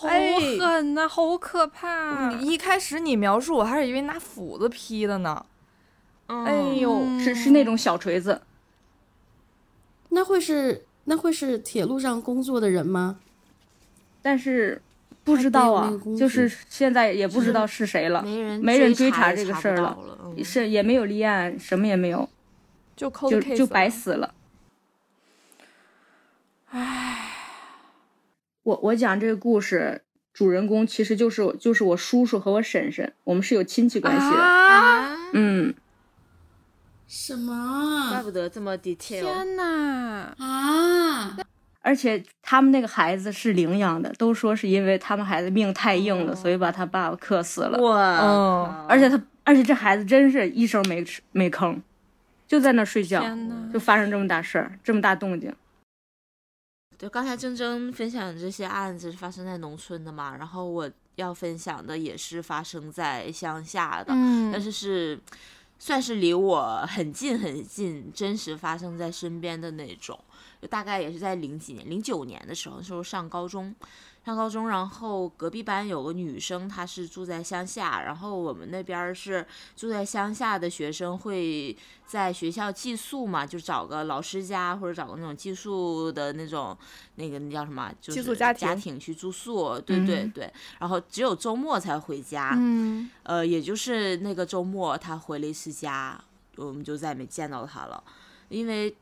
[0.01, 2.29] 好哎狠呐、好可怕！
[2.31, 5.45] 你一开始你描述，我还是以为拿斧子劈的呢。
[6.27, 8.41] 嗯哎呦，是是那种小锤子，
[10.09, 13.19] 那会是那会是铁路上工作的人吗？
[14.23, 14.81] 但是
[15.23, 22.27] 不知道啊就是现在也不知道是谁了，没人没人追追查这个事儿了了，嗯是也没有立案，什么也没有，
[22.95, 24.33] 就就就白死了。
[28.63, 30.01] 我我讲这个故事，
[30.33, 35.17] 主人公其实就是就是我叔叔和我婶婶，我们是有亲戚关系的。
[35.33, 35.73] 嗯，
[37.07, 39.21] 什么怪不得这么 detail。
[39.21, 40.35] 天哪！
[40.37, 41.37] 啊？
[41.83, 47.79] 而且他们那个孩子是领养的，都说是因为他们孩子命太硬了，所以把他爸爸克死了。
[47.81, 51.75] 哇，哦而且他，而且这孩子真是一声没吃没吭，
[52.47, 53.55] 就在那睡觉，天哪！
[53.73, 55.51] 就发生这么大事儿，这么大动静。
[57.01, 65.19] 对，刚才铮铮分享的这些案子是发生在农村的嘛，然后我要分享的也是发生在乡下的，嗯但是是
[65.79, 70.23] 算是离我很近很近，真实发生在身边的那种。
[70.61, 73.73] 就大概也是在零几年、零九年的时候，那时候上高中，
[74.23, 79.45] 上高中，然后隔壁班有个女生，她是住在乡下，然后我们那边儿是
[79.75, 86.77] 住在乡下的学生会在学校寄宿嘛，就找个老师家或者找个那种寄宿的那种
[87.15, 90.29] 那个那叫什么，就是寄宿家家庭去住宿，对对嗯。
[90.29, 93.09] 对，然后只有周末才回家，嗯。
[93.23, 96.23] 呃，也就是那个周末她回了一次家，
[96.57, 98.03] 我们就再也没见到她了，
[98.49, 98.95] 因为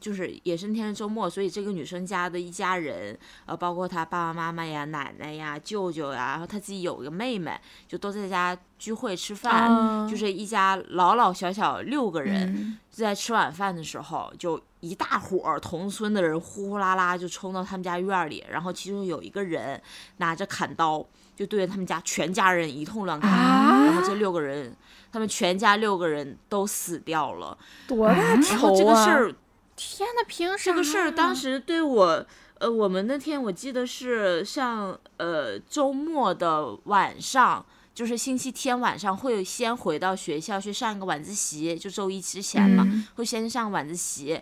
[0.00, 12.54] 就是也是那天是周末，所以这个女生家的一家人，呃，包括她爸爸妈妈呀、奶奶呀、舅舅呀，然后她自己有个妹妹，就都在家聚会吃饭，啊就是一家老老小小六个人。
[12.54, 19.80] 嗯就在吃晚饭的时候，就一大伙儿同村的人呼呼啦啦就冲到他们家院儿里，然后其中有一个人
[20.16, 24.74] 拿着砍刀，就对着他们家全家人一通乱砍，啊然后这六个人，
[25.12, 27.56] 他们全家六个人都死掉了。
[27.86, 28.76] 多大然后仇啊！
[28.76, 29.32] 这个事儿，
[29.78, 30.64] 天哪，凭啥？
[30.64, 32.26] 这个事儿当时对我，
[32.58, 37.64] 呃，我们那天我记得是像呃周末的晚上。
[37.94, 44.40] 就是星期天晚上会先回到学校去上一个晚自习，就周一之前嘛，嗯会先上晚自习，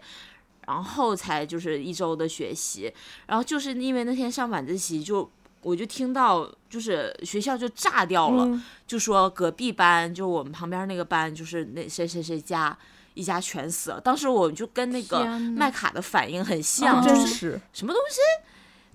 [0.66, 2.92] 然后才就是一周的学习。
[3.26, 5.30] 然后就是因为那天上晚自习就。
[5.62, 12.76] 我就听到，就是学校就炸掉了，嗯就说隔壁班，就我们旁边那个班，就是那谁谁谁家
[13.16, 14.00] 一家全死了。
[14.00, 15.24] 当时我就跟那个
[15.56, 18.20] 麦卡的反应很像，就是什么东西？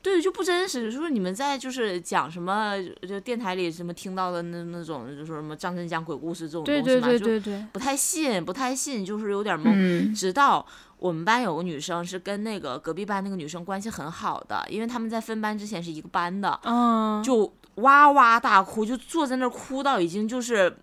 [0.03, 0.91] 对，就不真实。
[0.91, 2.75] 就是你们在就是讲什么，
[3.07, 9.71] 就电台里什么听到的那那种，就说什么张真讲鬼故事这种东西嘛，对对对就不太信，不太信，就是有点懵。
[9.73, 10.65] 嗯直到
[10.97, 20.77] 我们班有个女生是跟那个隔壁班那个女生关系很好的，因为他们在分班之前是一个班的，嗯，就哇哇大哭，就坐在那儿哭到已经就是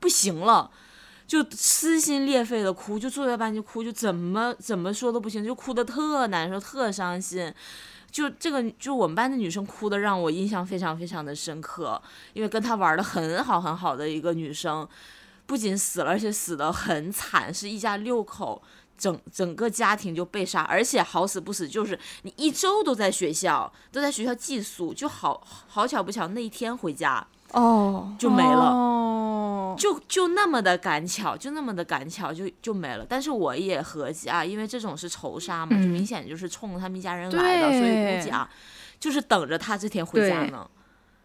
[0.00, 0.70] 不行了。
[1.34, 7.52] 就撕心裂肺的哭，就坐在班就哭，就怎么怎么说都不行，就哭的特难受，特伤心。
[8.08, 12.00] 就这个，就我们班的女生哭的让我印象非常非常的深刻，
[12.34, 14.88] 因为跟她玩的很好很好的一个女生，
[15.44, 18.62] 不仅死了，而且死的很惨，是一家六口。
[18.96, 28.70] 整整个家庭就被杀，而且好死不死，就是你一周都在学校，都在学校寄宿，就好好巧不巧那一天回家哦，就没了。
[28.70, 33.06] 哦，就就那么的赶巧，就那么的赶巧，就就没了。
[33.08, 38.48] 但是我也合计啊，因为这种是仇杀嘛，就嗯明显就是冲着他们一家人来的，所以估计啊，
[39.00, 40.68] 就是等着他这天回家呢。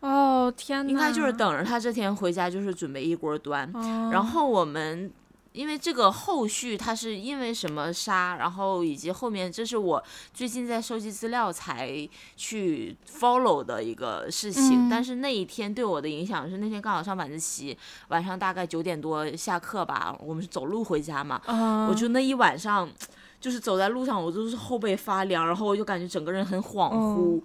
[0.01, 3.69] 哦天哪，应该就是等着他这天回家，就是准备一锅端。
[3.73, 5.11] 哦，然后我们
[5.59, 10.01] 因为这个后续他是因为什么杀，然后以及后面这是我
[10.33, 12.07] 最近在收集资料才
[12.37, 14.87] 去 follow 的一个事情。
[14.87, 14.89] 嗯。
[14.89, 22.89] 但是那一天对我的影响是那天刚好上晚自习，晚上大概九点多下课吧，我们是走路回家嘛，啊我就那一晚上，
[23.41, 27.41] 就是走在路上，我都是后背发凉，然后我就感觉整个人很恍惚，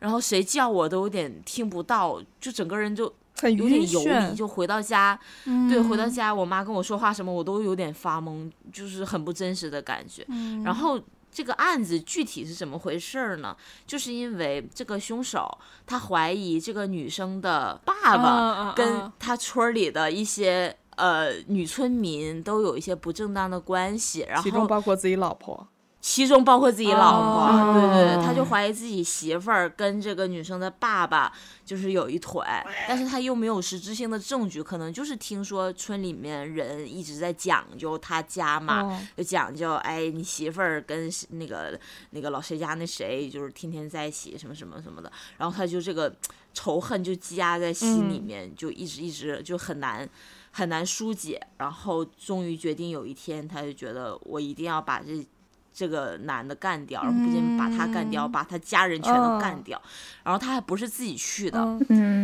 [0.00, 4.36] 然后谁叫我都有点听不到，就整个人就很有点游晕眩离。
[4.36, 10.24] 就回到家，嗯对，回到家，我妈跟我说话什么，我都有点发懵，就是很不真实的感觉。
[10.28, 13.56] 嗯然后这个案子具体是怎么回事儿呢？
[13.86, 25.66] 就是因为这个凶手他怀疑这个女生的爸爸啊跟啊他村里的一些呃女村民都有一些不正当的关系，然后其中后包括自己老婆。
[26.02, 27.72] 其中包括自己老婆，哦。
[27.72, 31.32] 对对对，他就怀疑自己媳妇儿跟这个女生的爸爸
[31.64, 32.44] 就是有一腿，
[32.88, 39.00] 但是他又没有实质性的证据，可能就是听说村里面人一直在讲究他家嘛，哦。
[39.16, 41.78] 就讲究哎你媳妇儿跟那个
[42.10, 46.12] 那个老谁家那谁就是天天在一起什么什么什么的，然后他就这个
[46.52, 48.24] 仇恨就积压在心里嗯。
[48.24, 50.06] 面，就一直一直就很难。
[50.54, 55.26] 很难疏解，然后终于决定有一天，他就觉得我一定要把这
[55.72, 59.80] 这个男的干掉，然后不仅把他干掉，把他家人全都干掉。
[60.22, 61.78] 然后他还不是自己去的，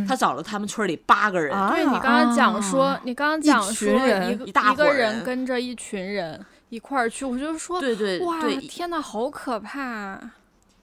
[0.06, 3.00] 他找了他们村里八个人，啊对你刚刚讲说，啊。
[3.04, 10.20] 你刚刚讲说一个一个人人跟着一群人一块儿去，我就说，对对哇，对，天呐，好可怕！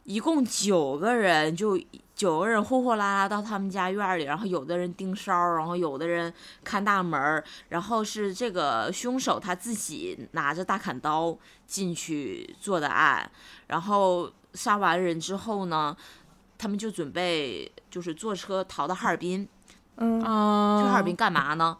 [0.03, 1.79] 一共九个人，就
[2.15, 11.37] 九个人呼呼啦啦到他们家院儿里，然后有的人盯梢儿，然后有的人看大门儿，然后是这个凶手他自己拿着大砍刀
[11.67, 13.29] 进去做的案，
[13.67, 15.95] 然后杀完人之后呢，
[16.57, 19.45] 他们就准备就是坐车逃到哈尔滨，
[19.97, 21.77] 嗯啊去哈尔滨干嘛呢？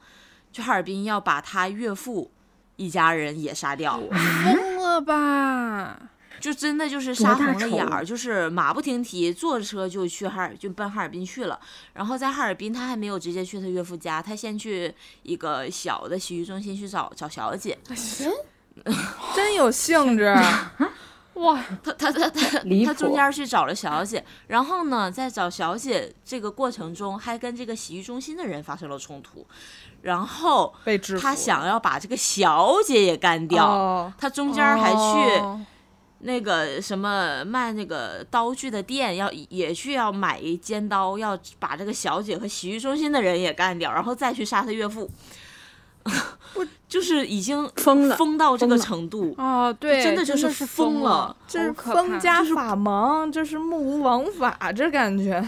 [0.52, 2.32] 去哈尔滨要把他岳父
[2.76, 4.00] 一家人也杀掉。
[4.00, 6.10] 疯了吧？
[6.40, 11.60] 就真的就是杀红了眼儿，就是马不停蹄，坐车就去哈尔，就奔哈尔滨去了。
[11.94, 17.78] 然后在哈尔滨，他还没有直接去他岳父家，他先去一个小的洗浴中心去找找小姐。
[19.36, 20.36] 真有兴致。
[21.36, 29.46] 哇， 他他他他他中间去找了小姐，然后呢，在找小姐这个过程中，还跟这个洗浴中心的人发生了冲突，
[30.02, 35.66] 然后被他想要把这个小姐也干掉，哦他中间还去。
[36.26, 45.10] 哦那个什么卖那个刀具的店要也去要买一尖刀，要把这个小姐和洗浴中心的人也干掉，然后再去杀他岳父。
[46.88, 55.44] 就是已经疯了疯到这个程度，啊，对，真的就是疯疯了这是好可怕封家法盲，这是目无王法，这感觉。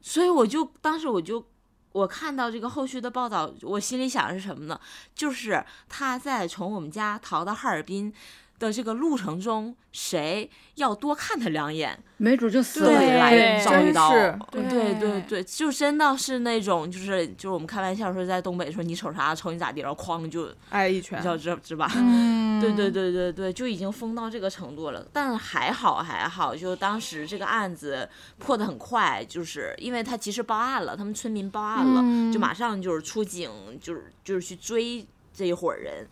[0.00, 1.44] 所以我就当时我就
[1.92, 4.80] 我看到这个后续的报道，我心里想的是什么呢？
[5.14, 8.12] 就是他在从我们家逃到哈尔滨
[8.60, 13.18] 的这个路程中，谁要多看他两眼，没准就死对，了。
[13.18, 14.10] 来对真遭一刀。
[14.52, 21.90] 对对对对，就真的是那种，就是就是我们开玩笑说，在东北说你瞅啥，瞅你咋地，然后哐就挨一拳你知，道知知吧？
[21.96, 25.04] 嗯，对对对对对，就已经疯到这个程度了。
[25.10, 28.06] 但还好还好，就当时这个案子
[28.36, 33.50] 破的很快，就是因为他及时报案了，他们村民报案了，嗯就马上就是出警，
[33.80, 36.06] 就是就是去追这一伙人。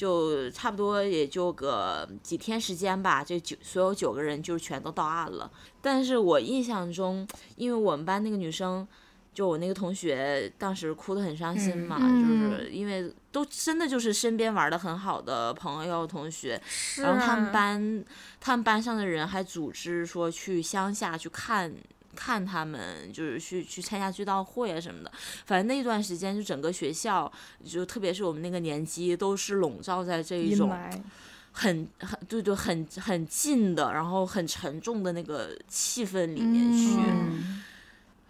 [0.00, 5.50] 就差不多也就个几天时间吧，这九所有九个人就全都到案了。
[5.82, 8.88] 但是我印象中，因为我们班那个女生，
[9.34, 18.04] 就我那个同学，当时哭得很伤心嘛，嗯就是因为都真的就是身边玩的很好的朋友同学，是然后他们啊班
[18.40, 21.70] 他们班上的人还组织说去乡下去看。
[22.14, 25.12] 看他们就是去去参加追悼会啊什么的，
[25.46, 27.30] 反正那段时间就整个学校，
[27.64, 30.70] 就特别是我们那个年级，都是笼罩在这一种。
[31.52, 36.94] 很很对对很很近的，然后很沉重的那个气氛里面去。
[36.96, 37.62] 嗯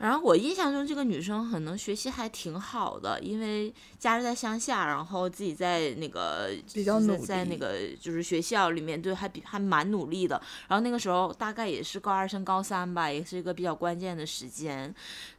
[0.00, 10.40] 然后我印象中这个女生可能学习还挺好的，因为家是在乡下，然后自己在那个在比较努力在那个就是学校里面对还比还蛮努力的。
[10.68, 14.92] 然后那个时候大概也是高二升高三吧，也是一个比较关键的时间，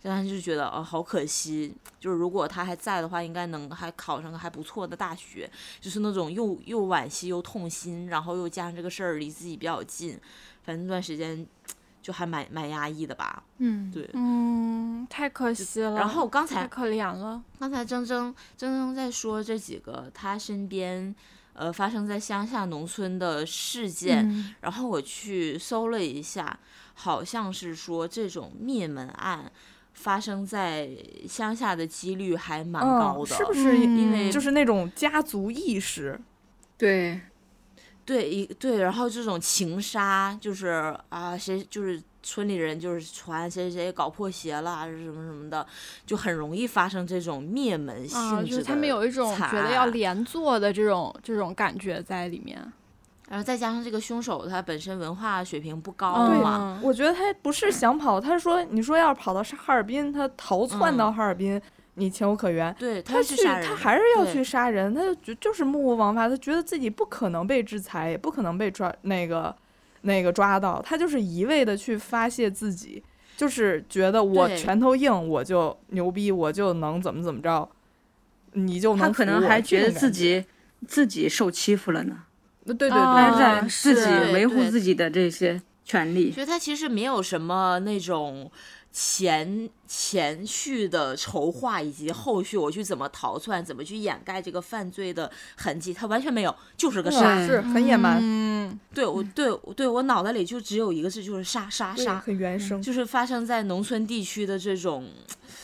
[0.04, 5.50] 然后就觉得哦好可惜，就是如果她还在的话，应该能还考上个还不错的大学，
[5.80, 10.20] 就是那种又又惋惜又痛心，然后又加上这个事儿离自己比较近，
[10.64, 11.44] 反正那段时间
[12.02, 13.44] 就还蛮蛮压抑的吧。
[13.60, 15.96] 嗯，对，嗯，太可惜了。
[15.96, 17.42] 然后刚才太可怜了。
[17.60, 21.14] 刚才铮铮铮铮在说这几个他身边，
[21.54, 26.60] 呃，发生在乡下农村的事件，嗯然后我去搜了一下，
[26.96, 29.52] 好像是说这种灭门案，
[29.94, 30.90] 发生在
[31.28, 33.78] 乡下的几率还蛮嗯高的，是不是？
[33.86, 36.20] 嗯因为就是那种家族意识，
[36.78, 37.22] 对，
[38.12, 45.66] 对一对，然后这种情杀就是啊，谁就是村里人就是传谁谁谁搞破鞋了，还是什么什么的，
[46.06, 52.62] 就很容易发生这种灭门性啊，质的就是他们有一种觉得要连坐的这种这种感觉在里面。
[53.30, 61.62] 然后再加上这个凶手他本身文化水平不高对嘛，嗯我觉得他不是想跑，他说你说要是跑到哈尔滨，他逃窜到嗯哈尔滨，
[62.02, 62.74] 你情有可原。
[62.80, 69.56] 对，他去，他还是要去杀人，他就觉就是目无王法，他觉得自己不可能被制裁，也不可能被抓那个
[70.02, 73.04] 那个抓到，他就是一味的去发泄自己，
[73.38, 77.70] 就是觉得我拳头硬，我就牛逼，我就能怎么怎么着，
[78.54, 80.44] 你就能他可能还觉得自己
[80.88, 82.24] 自己受欺负了呢，
[82.66, 86.32] 对对对啊他对，在自己维护自己的这些权利。
[86.32, 88.52] 所以他其实没有什么那种
[88.94, 97.46] 前前续的筹划，以及后续我去怎么逃窜，怎么去掩盖这个犯罪的痕迹，他完全没有，就是个杀。
[97.48, 102.82] 是很野蛮，嗯，对我对我对我脑袋里就只有一个字，就是杀杀杀，很原生。
[102.82, 105.08] 就是发生在农村地区的这种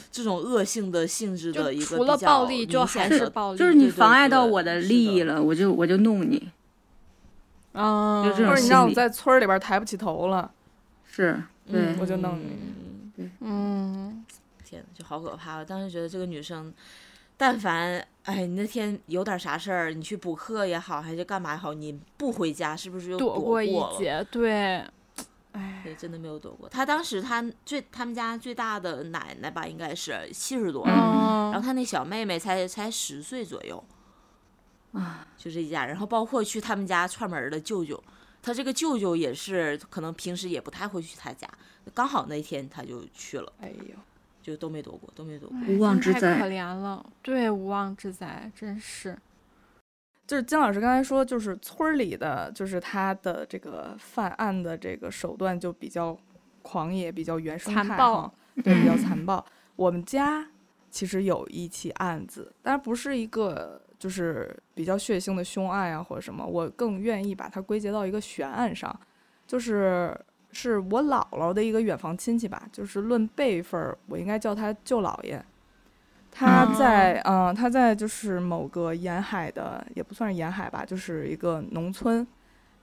[0.09, 6.49] 这种恶性的性质的一个就除了暴力，就还是暴力，就是你妨碍到我的利益了，我就我就弄你。
[7.73, 10.49] 嗯，就这种或者你让我在村儿里边抬不起头了，
[11.05, 12.45] 是，对，嗯我就弄你
[13.17, 14.25] 嗯嗯，
[14.63, 15.57] 天呐，就好可怕！
[15.57, 16.73] 我当时觉得这个女生，
[17.35, 23.75] 但凡哎，你那天有点啥事儿，你去补课也好，还是干嘛也好，你不回家，是不是就过躲过一？
[23.97, 24.85] 劫，对，
[25.53, 26.69] 哎，真的没有躲过。
[26.69, 33.83] 她当时她最他们家最大的奶奶吧，应该是七十多然后她那小妹妹才才十岁左右，
[34.91, 38.03] 啊，就这一家人，然后包括去他们家串门的舅舅，
[38.47, 41.45] 他这个舅舅也是可能平时也不太会去他家，
[41.93, 43.95] 刚好那天他就去了，哎呦，
[44.41, 45.57] 就都没躲过，都没躲过。
[45.59, 49.17] 哎无妄之灾太可怜了，对，无妄之灾，真是，
[50.25, 56.17] 就是金老师刚才说，就是村儿里的，就是他的这个犯案的这个手段就比较
[56.61, 58.33] 狂野，比较原生态残暴，
[58.63, 59.45] 对，比较嗯残暴。
[59.75, 60.47] 我们家
[60.89, 68.97] 其实有一起案子，但不是一个就是比较血腥的凶案啊或者什么，我更愿意把它归结到一个悬案上，
[69.47, 70.15] 就是
[70.51, 75.43] 是我姥姥的一个远房亲戚吧，就是论辈分儿，我应该叫他舅姥爷。
[76.29, 82.25] 他在嗯、他在就是某个沿海的，也不算是沿海吧，就是一个农村。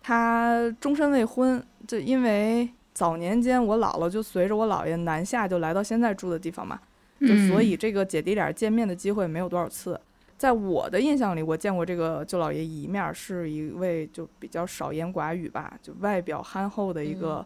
[0.02, 6.80] 他终身未婚，就因为早年间我姥姥就随着我姥爷南下，就来到现在住的地方嘛，
[7.20, 10.00] 就所以这个姐弟俩见面的机会没有多少次。
[10.44, 17.42] 在我的印象里，我见过这个舅老爷一面儿，是一位就比较少言寡语吧，就外表憨厚的一个、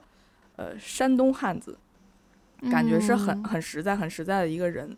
[0.57, 1.79] 呃山东汉子，
[2.73, 4.97] 感觉是很嗯很实在、很实在的一个人。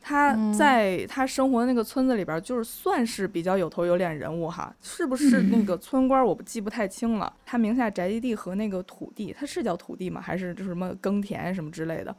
[0.00, 7.30] 他嗯在他生活的那个村子里边儿，就是算是比较有头有脸人物哈，是不是那个村官儿我不记不太清了。
[7.44, 10.18] 他名下宅基地和那个土地，他是叫土地吗？
[10.18, 12.16] 还是就是什么耕田什么之类的？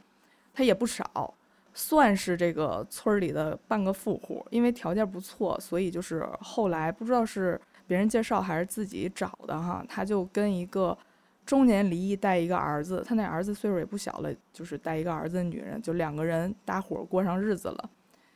[0.54, 1.34] 他也不少，
[1.76, 4.44] 算是这个村儿里的半个富户。
[4.50, 10.96] 因为条件不错，所以就是后来不知道是别人介绍还是自己找的哈，他就跟一个
[11.44, 17.90] 中年离异带一个儿子，他那儿子岁数也不小了，就是带一个儿子的女人，就两个人搭伙过上日子了。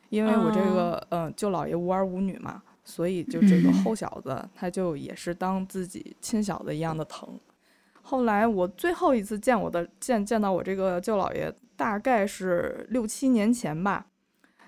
[0.09, 7.27] 因为我这个嗯、呃舅姥爷无儿无女嘛，所以就这个嗯后小子他就也是当自己亲小子一样的疼。
[8.01, 14.05] 后来我最后一次见我的见见到我这个舅姥爷，大概是六七年前吧。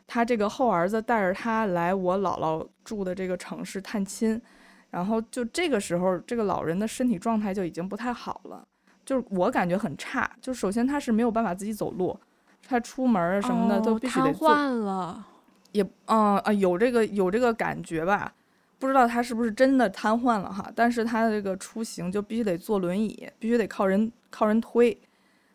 [0.07, 4.41] 他这个后儿子带着他来我姥姥住的这个城市探亲，
[4.89, 8.68] 然后就这个时候，这个老人的身体状态就已经不太好了，
[9.05, 10.28] 就是我感觉很差。
[10.41, 12.20] 就首先他是没有办法自己走路，
[12.68, 15.28] 他出门儿什么的都哦必须得坐，瘫痪了，
[15.72, 18.34] 也嗯啊有这个有这个感觉吧，
[18.80, 24.99] 不知道他是不是真的瘫痪了哈，但是他的这个出行就必须得坐轮椅，必须得靠人靠人推。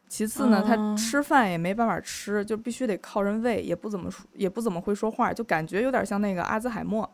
[0.09, 0.94] 其次呢，他哦。
[0.96, 7.09] 吃饭也没办法吃，就必须得靠人喂，也不怎么说，也不怎么会说话，就感觉有点像那个阿兹海默，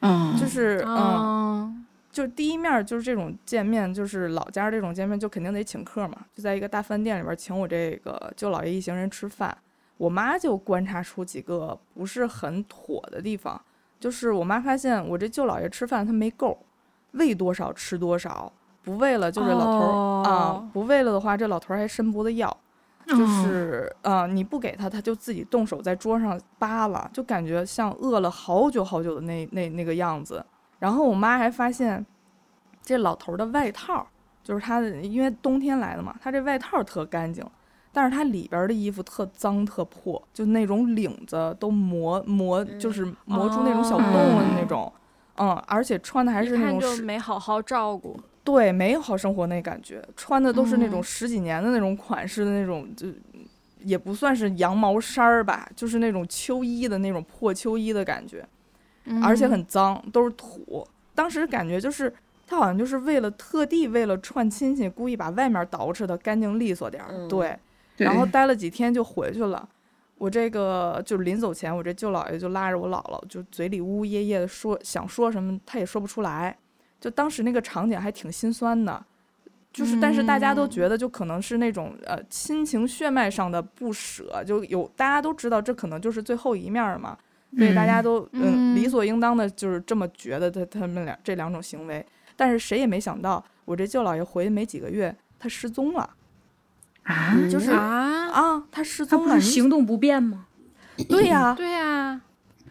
[0.00, 9.56] 嗯，就是嗯，嗯，就第一面就是这种见面，就是老家这种见面，就肯定得请客嘛，就在一个大饭店里边请我这个舅姥爷一行人吃饭。
[9.96, 13.60] 我妈就观察出几个不是很妥的地方，
[14.00, 16.58] 就是我妈发现我这舅姥爷吃饭他没够，
[17.12, 18.50] 喂多少吃多少，
[18.82, 19.92] 不喂了就这老头儿、
[20.24, 22.54] 啊哦，不喂了的话这老头儿还伸脖子要，
[23.06, 30.44] 就是啊、你不给他，他就自己动手在桌上扒拉，就感觉像饿了好久好久的那那那个样子。
[30.78, 32.04] 然后我妈还发现，
[32.82, 34.06] 这老头儿的外套，
[34.42, 37.44] 就是他的，因为冬天来的嘛，他这外套特干净，
[37.92, 44.90] 但是他里边的衣服特脏特破，就那种领子都磨磨，就是磨出那种小洞的那种，
[45.36, 53.08] 嗯，而且穿的还是那种就没好好照顾，对，没有好生活那感觉，穿的都是那种十几年的那种款式的那种，就
[53.82, 58.46] 也不算是羊毛衫儿吧，就是那种秋衣的那种破秋衣的感觉，
[59.22, 60.86] 而且很脏，都是土。
[61.14, 62.12] 当时感觉就是
[62.46, 67.56] 他好像就是为了特地为了串亲戚，故意把外面捯饬的干净利索点儿，对。
[67.96, 69.68] 然后 待了几天就回去了，
[70.16, 76.56] 我这个就临走前，我这舅姥爷就拉着我姥姥，就嘴里呜呜咽咽的说想说什么，他也说不出来。
[77.00, 79.02] 就当时那个场景还挺心酸的，
[79.72, 87.16] 就是但是大家都觉得就可能是那种呃亲情血脉上的不舍，就有大家都知道这可能就是最后一面嘛，
[87.56, 92.04] 所以大家都嗯理所应当的就是这么觉得他他们俩这两种行为，
[92.36, 96.10] 但是谁也没想到我这舅姥爷回去没几个月，他失踪了。
[97.04, 100.46] 啊，就是啊啊，他失踪了，他行动不便吗？
[101.08, 102.20] 对呀，对呀，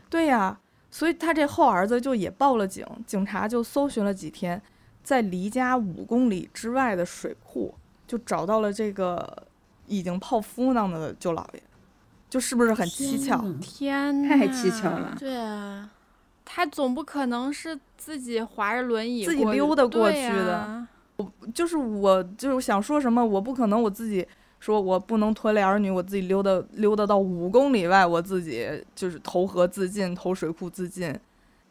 [0.07, 0.59] 对呀，
[0.91, 4.61] 所以他这后儿子就也报了警，警察就搜寻了几天，
[5.03, 7.73] 在离家五公里之外的水库
[8.07, 9.43] 就找到了这个
[9.87, 11.61] 已经泡芙囊的舅姥爷，
[12.29, 13.43] 就是不是很蹊跷？
[13.61, 15.15] 天呐，太蹊跷了。
[15.19, 15.89] 对啊，
[16.43, 20.87] 他总不可能是自己划着轮椅自己溜达过去的。
[21.17, 24.25] 我就是我，就是想说什么，我不可能我自己
[24.59, 31.17] 说我不能拖累儿女，我自己溜达溜达到五公里外，我自己就是投河自尽，投水库自尽，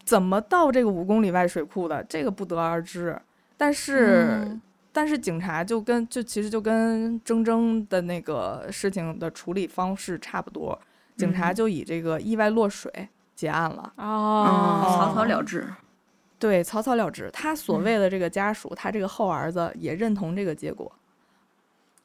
[0.05, 3.21] 怎么到这个五公里外水库的，这个不得而知。
[3.57, 4.61] 但是，嗯、
[4.93, 10.79] 但是警察就跟就其实就跟铮铮的那个事情的处理方式差不多，
[11.17, 15.67] 警察就以这个意外落水结案了，哦，草草了之。
[16.39, 17.29] 对，草草了之。
[17.33, 20.91] 他所谓的这个家属，他这个后儿子也认同这个结果，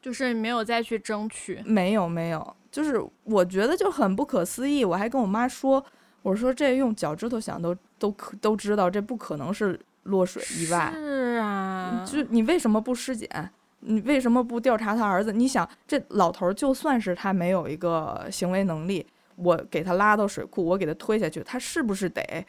[0.03, 1.63] 就是没有再去争取。
[1.65, 4.83] 没有，没有，就是我觉得就很不可思议。
[4.83, 5.81] 我还跟我妈说，
[6.21, 10.91] 我说这用脚趾头想都都可都知道，这不可能是落水意外。
[10.93, 13.49] 是啊，就你为什么不尸检？
[13.79, 15.31] 你为什么不调查他儿子？
[15.31, 22.45] 你想，这老头就算是他没有一个行为能力，我给他拉到水库，我给他推下去，他是不是得？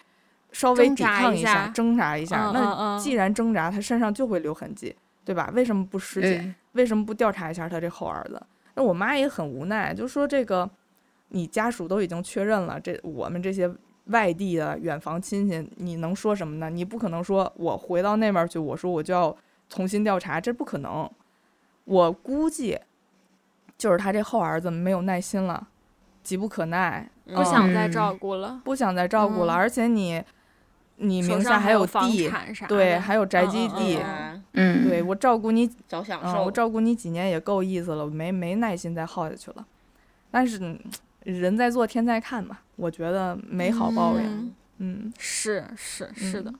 [0.50, 2.50] 稍微抵抗一下，挣扎一下。
[2.52, 4.94] 那既然挣扎，他身上就会留痕迹，
[5.24, 5.52] 对吧？
[5.54, 6.54] 为什么不尸检？
[6.74, 8.40] 为什么不调查一下他这后儿子？
[8.74, 10.68] 那我妈也很无奈，就说这个，
[11.28, 13.72] 你家属都已经确认了，这我们这些
[14.06, 16.68] 外地的远房亲戚，你能说什么呢？
[16.68, 19.36] 你不可能说我回到那边去，我说我就要
[19.68, 21.10] 重新调查，这不可能。
[21.84, 22.78] 我估计
[23.78, 25.68] 就是他这后儿子没有耐心了，
[26.22, 30.22] 急不可耐，不想再照顾了，不想再照顾了，而且你。
[30.96, 32.30] 你名下还有地，
[32.68, 33.98] 对，还有宅基地，
[34.52, 39.66] 嗯，对我照顾你，早享受，我照顾你几年也够意思了，没没耐心再耗下去了。
[40.30, 40.78] 但是
[41.24, 44.54] 人在做天在看嘛，我觉得没好报应。
[44.78, 46.54] 嗯，是是是的，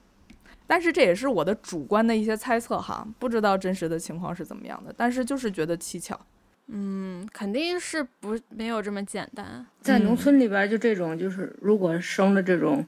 [0.66, 4.93] 但是这也是我的主观的一些猜测哈，不知道真实的情况是怎么样的。
[4.97, 6.18] 但是就是觉得蹊跷。
[6.66, 9.64] 嗯，肯定是不没有这么简单。
[9.80, 12.85] 在农村里边，就这种，就是如果生了这种。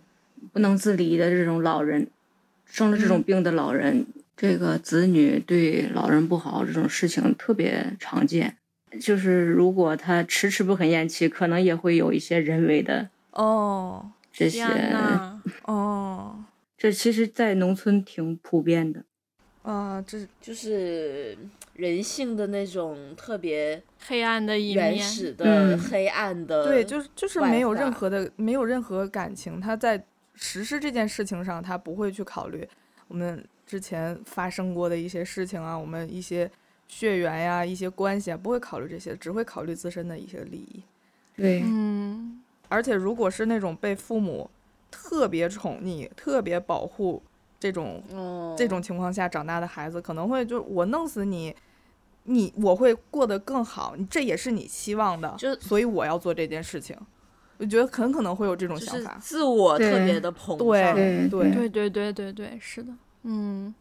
[0.52, 2.08] 不能自理的这种老人，
[2.64, 4.06] 生了这种病的老人，
[4.36, 8.56] 这个子女对老人不好这种事情特别常见。
[9.00, 14.64] 就是如果他迟迟不肯咽气，可能也会有一些人为的哦这些
[15.64, 16.44] 哦，
[16.78, 19.02] 这其实，在农村挺普遍的。
[19.62, 21.36] 啊，这就是
[21.74, 26.64] 人性的那种特别黑暗的一面，原始的黑暗的。
[26.64, 30.02] 对，就是就是没有任何的没有任何感情，他在。
[30.36, 32.68] 实施这件事情上，他不会去考虑
[33.08, 36.50] 我们之前发生过的一些事情啊，我们一些
[36.86, 40.82] 血缘呀、一些关系啊，不会考虑这些，只会考虑自身的一些利益。
[41.36, 42.42] 对，嗯。
[42.68, 44.50] 而且，如果是那种被父母
[44.90, 47.22] 特别宠溺、特别保护
[47.60, 48.02] 这种
[48.58, 51.54] 这种情况下长大的孩子，可能会就我弄死你，
[52.24, 56.96] 你我会过得更好，这也是你期望的，就所以我要做这件事情。
[57.58, 62.92] 我觉得很可能会有这种想法，自我特别的膨胀，对对对对对对对，是的，
[63.22, 63.74] 嗯，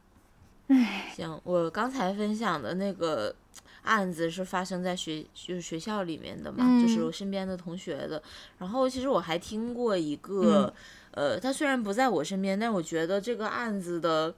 [0.68, 3.36] 唉，行，我刚才分享的那个
[3.84, 8.24] 案子是发生在学就是学校里面的嘛，就是我身边的同学的。
[8.60, 10.74] 然后其实我还听过一个，
[11.12, 14.34] 呃，他虽然不在我身边，但我觉得这个案子的，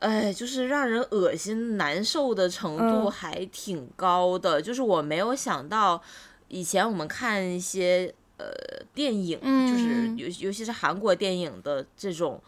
[0.00, 4.60] 哎，就是让人恶心难受的程度还挺高的。
[4.60, 6.00] 就是我没有想到，
[6.48, 8.14] 以前我们看一些。
[8.38, 8.52] 呃，
[8.94, 12.42] 电影就是尤尤其是韩国电影的这种，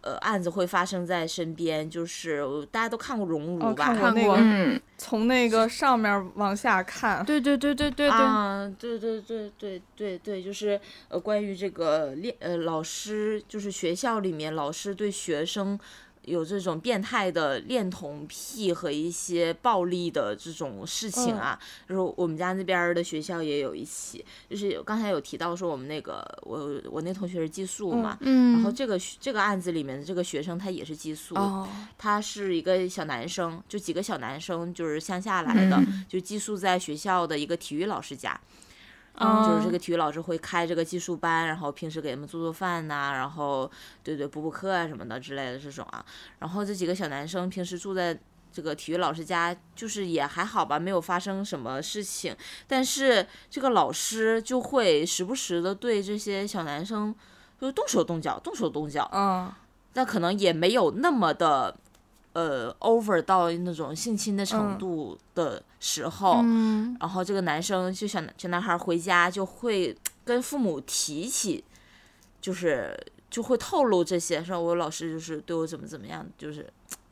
[0.00, 3.94] 呃案子会发生在身边，就是大家都看过《熔炉》哦，吧？
[3.94, 15.78] 看过那个，嗯，从那个上面往下看，对对对对对对，啊，对对对对对对，就是呃，关于这个练呃老师，就是学校里面老师对学生
[16.28, 21.58] 有这种变态的恋童癖和一些暴力的这种事情啊，
[21.88, 31.66] 就是我们家那边儿的学校也有一起，就是有刚才有提到说我们那个我我那同学是寄宿嘛，嗯，然后这个学这个案子里面的这个学生他也是寄宿，哦，
[31.96, 38.38] 他是一个小男生，就几个小男生，就是乡下来的，嗯就寄宿在学校的一个体育老师家。
[39.20, 43.70] 嗯就是这个体育老师会开这个技术班，然后平时给他们做做饭呐、然后
[44.02, 46.04] 对对补补课啊什么的之类的这种啊。
[46.38, 48.18] 然后这几个小男生平时住在
[48.50, 52.34] 这个体育老师家，就是也还好吧，没有发生什么事情。
[52.66, 57.14] 但是这个老师就会时不时的对这些小男生
[57.60, 59.08] 就动手动脚，动手动脚。
[59.12, 59.52] 嗯，
[59.92, 61.76] 但可能也没有那么的，
[62.38, 64.78] 呃，over 到那种性侵的程嗯。
[64.78, 66.96] 度的时候，嗯。
[67.00, 71.64] 然后这个男生就小男小男孩回家就会跟父母提起，
[72.40, 72.96] 就是
[73.28, 76.64] 就会透露这些，说我老师就是对我怎么怎么样，就是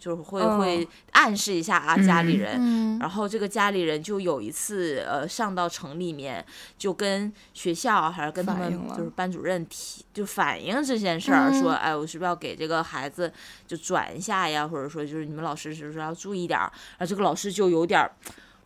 [0.06, 6.44] 就是会、嗯会暗示一下啊家里人，嗯然后这个家里人就有一次，呃，上到城里面，
[6.78, 13.32] 就跟学校还是跟他们就是班主任提，就反映这件事儿，说，嗯哎，我是不是要给这个孩子
[13.66, 14.68] 就转一下呀？
[14.68, 16.70] 或者说就是你们老师是不是要注意点儿？
[16.98, 18.12] 然后这个老师就有点儿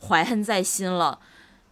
[0.08, 1.18] 怀恨在心了，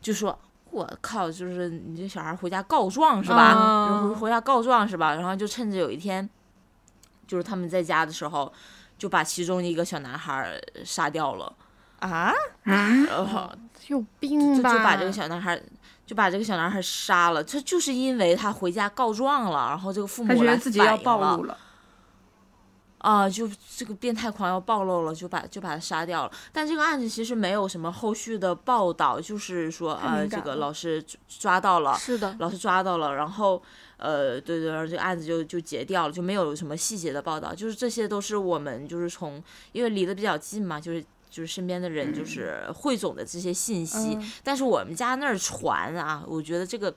[0.01, 0.39] 就说。
[0.71, 1.33] 我靠！
[1.33, 4.15] 就是你这小孩回家告状是吧？
[4.21, 5.15] 回家告状是吧？
[5.15, 6.29] 然后就趁着有一天，
[7.27, 8.53] 就是他们在家的时候，
[8.99, 11.51] 就把其中一个小男孩儿杀掉了。
[12.01, 12.33] 啊，
[12.63, 13.51] 然后
[13.89, 14.73] 有病吧？
[14.73, 15.61] 就把这个小男孩，
[16.07, 17.43] 就把这个小男孩杀了。
[17.43, 21.59] 他就是因为他回家告状了，然后这个父母他觉来得自己要暴露了，
[22.99, 26.33] 啊，就这个变态狂要暴露了，就把就把他杀掉了。
[26.53, 33.61] 但这个案子其实没有什么后续的报道，就是说太呃，这个老师抓到了，是的，老师抓到了，然后
[33.99, 37.55] 呃，对对，然后这个案子就就结掉了，就没有什么细节的报道。
[37.55, 39.43] 就是这些都是我们就是从
[39.73, 44.17] 因为离得比较近嘛，就是就是身边的人就是 汇总的这些信息。
[44.17, 46.95] 嗯但是我们家那儿传啊，我觉得这个。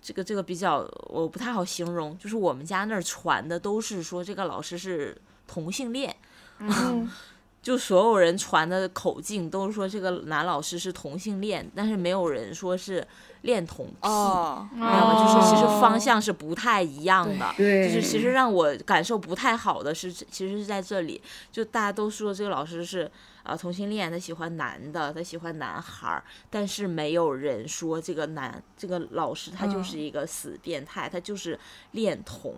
[0.00, 5.14] 这个这个比较我不太好形容，就是我们家那儿传的都是说这个老师是
[5.46, 6.16] 同性恋，
[6.60, 7.10] 嗯
[7.68, 13.06] 就所有人传的口径都是说这个男老师是同性恋，但是没有人说是
[13.42, 13.94] 恋童癖。
[14.00, 15.34] 哦，知道吗？
[15.34, 17.52] 就是其实哦方向是不太一样的。
[17.58, 21.20] 对，就是其实让我感受不太好的是，其实是在这里，
[21.52, 23.10] 就大家都说这个老师是
[23.42, 31.60] 啊、同性恋，他喜欢男的，他喜欢男孩儿，但是没有人说这个男这个老师他就嗯是一个死变态，他就是
[31.90, 32.54] 恋童。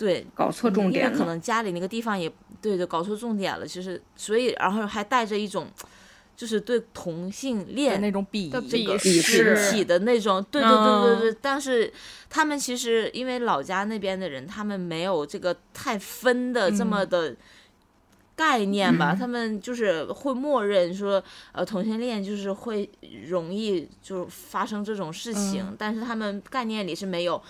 [0.00, 2.28] 对，搞错重点了可，能家里那个地方也
[2.62, 5.68] 对对搞错重点了，其实所以然后还带着一种。
[6.36, 11.36] 就是对同性恋那种鄙的夷，这个鄙视体的那种，对对对对嗯对。
[11.42, 11.92] 但是
[12.30, 17.36] 他们其实因为老家那边的人，他们没有这个太分的这么嗯的
[18.34, 21.22] 概念吧，嗯他们就是会默认说，
[21.52, 22.88] 呃，同性恋就是会
[23.28, 27.42] 容易就发生这种事情，嗯但是他们概念里是没有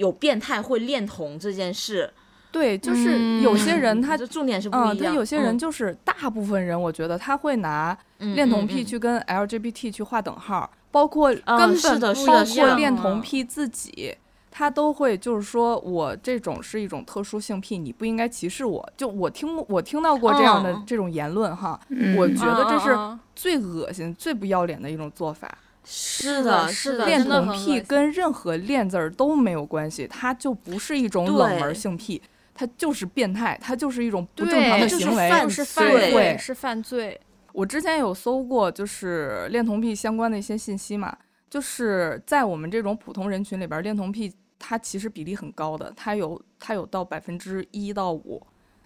[0.00, 2.10] 有变态会恋童这件事。
[2.50, 5.12] 对，就是有些人 他这重点是不嗯，一样。
[5.12, 14.16] 他有些人嗯就是大部分人，我觉得他会拿嗯恋童癖去跟 LGBT 去划等号，包括啊根本是的是包括的恋童嗯癖自己，
[14.50, 18.92] 他都会就是说我这种是一种特殊性癖，你不应该歧视我。
[18.96, 22.96] 就我听我听到过这样的嗯这种言论哈，嗯我觉得这是
[23.36, 25.48] 最恶心、最不要脸的一种做法。
[25.84, 32.20] 是的的，是的恋童癖跟任何恋字儿都没有关系，它就不是一种冷门对性癖，
[32.54, 35.30] 它就是变态，它就是一种不正常的行为。
[35.30, 37.20] 犯是犯罪罪，是犯罪。
[37.52, 41.16] 我之前有搜过，就是恋童癖相关的一些信息嘛，
[41.48, 48.40] 就是在我们这种普通人群里边，恋童癖它其实比例很高的，它有它有到百分之一到五，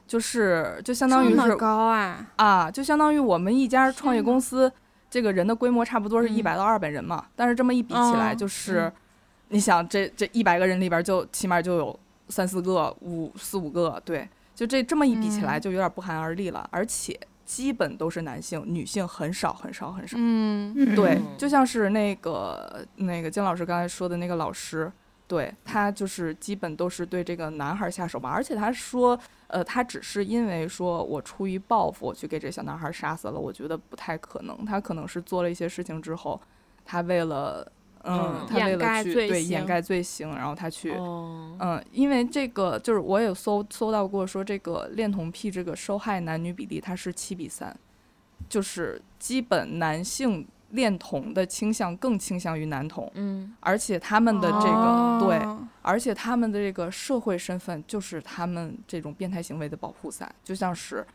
[0.07, 2.30] 就是就相当于是高啊！
[2.36, 4.72] 啊，就相当于我们一家创业公司
[5.15, 8.93] 这个人的规模差不多是一百到二百人嘛，但是这么一比起来，嗯就是、
[9.51, 12.01] 你想这这一百个人里边就起码就有
[12.31, 15.61] 三四个、五四五个，对，就这这么一比起来嗯。
[15.61, 20.17] 就有点不寒而栗了，而且基本都是男性，女性很少很少很少。
[20.19, 20.97] 嗯，嗯。
[20.97, 24.91] 对嗯，就像是那个那个金老师刚才说的那个老师，
[25.27, 36.39] 对他就是基本都是对这个男孩下手嘛，而且他说，呃，他只是因为说我出于报复，我去给这小男孩杀死了，我觉得不太可能，他可能是做了一些事情之后，
[36.85, 37.66] 他为了
[38.03, 47.75] 嗯，他为了去对掩盖罪行，然后他去哦，嗯，因为这个就是我有搜搜到过，说这个恋童癖这个受害男女比例它是七比三，
[48.47, 53.55] 就是基本男性恋童的倾向更倾向于男童，嗯。
[53.61, 61.07] 而且他们的这个、对，哦而且他们的这个社会身份就是他们这种变态行为的保护伞，就像是，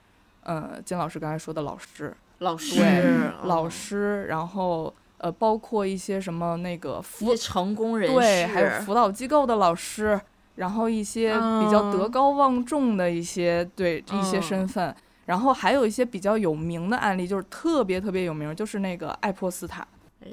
[0.44, 3.12] 呃，金老师刚才说的老师，老师对，
[3.46, 10.22] 老哦师，然后呃，包括一些什么那个一辅成功人士，对，还有辅导机构的老师，
[10.56, 14.96] 然后一些比较德嗯高望重的一些、对一些身嗯份，
[15.30, 19.88] 然后还有一些比较有名的案例，就是特别特别有名，就是那个爱泼斯坦，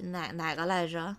[0.05, 1.15] 哪哪个来着？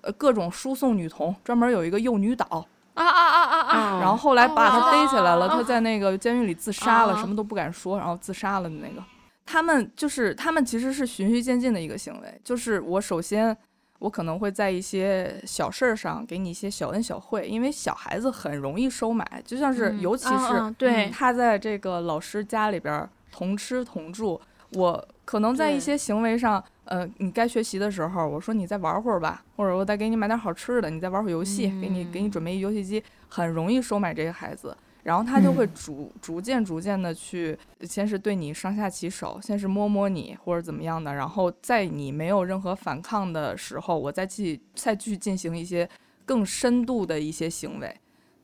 [0.00, 4.00] 呃，各种输送女童，专门有一个幼女岛，啊啊啊啊啊！
[4.00, 9.04] 然后后来把他逮起来了，哦他在那个监狱里自杀了，啊什么都不敢说，然后自杀了的那个。
[9.44, 13.54] 他们就是他们其实是循序渐进的一个行为，就是我首先
[13.98, 24.40] 我可能会在一些小事儿上给你一些小恩小惠，因为小孩子很容易收买，就像是嗯尤其嗯是嗯对他在这个老师家里边儿同吃同住，
[24.72, 34.76] 我可能在一些行为上，呃，你该学习的时候，我说你再玩会儿吧，或者我再给你买点好吃的，你再玩会儿游戏，给你给你准备一游戏机，很容易收买这个孩子。
[35.04, 45.88] 然后他就会逐、逐渐逐渐的去，先是对你上下其手，先是摸摸你或者怎么样的，然后在你没有任何反抗的时候，我再去再去进行一些
[46.26, 47.94] 更深度的一些行为。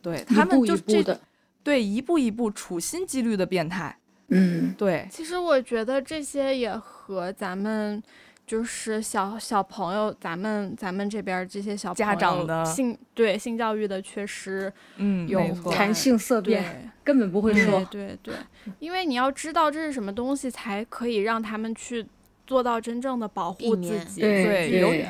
[0.00, 1.20] 对他们就这一步的，
[1.62, 3.94] 对一步一步处心积虑的变态，
[4.34, 8.02] 嗯，对，其实我觉得这些也和咱们
[8.46, 18.34] 就是小小朋友，咱们咱们这边儿这些小家长的性对性教育的缺失嗯，有谈性色对变根本不会说，对对，
[18.78, 22.06] 因为你要知道这是什么东西，才可以让他们去
[22.46, 25.06] 做到真正的保护自己，对对有对。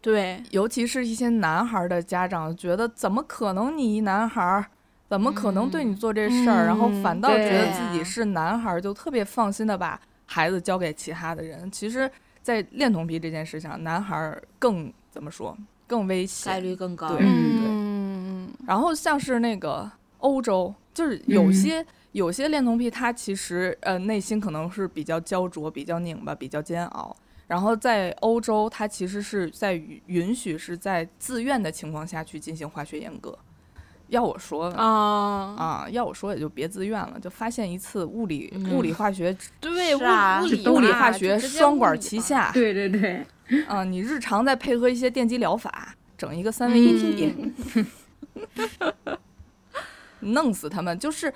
[0.00, 0.42] 对。
[0.50, 4.64] 尤其是一些男孩儿的家长觉得，怎么可能你一男孩儿，
[5.10, 6.64] 怎么可能对你做这事儿？
[6.66, 11.68] 然后嗯反倒觉得自己是男孩儿，就特别放心的把孩子交给其他的人。
[11.68, 12.08] 其实，
[12.40, 15.58] 在恋童癖这件事上，男孩儿更怎么说，
[15.88, 17.08] 更危险，概率更高。
[17.08, 27.16] 对嗯，然后像是那个欧洲，就是有嗯些、有些恋童癖，他其实呃内心可能是比较焦灼、比较拧巴、比较煎熬。
[27.48, 33.36] 然后在欧洲，他其实是在允允许是在自愿的情况下去进行化学阉割。
[34.10, 43.24] 要我说呢啊，啊，要我说也就别自愿了，就发现一次物理、嗯物理化学对，物物理物理化化学双管齐下，对对对，
[43.66, 47.34] 啊，你日常再配合一些电击疗法，整一个三位一体。
[47.38, 47.86] 嗯
[50.20, 50.98] 弄死他们。
[50.98, 51.32] 就是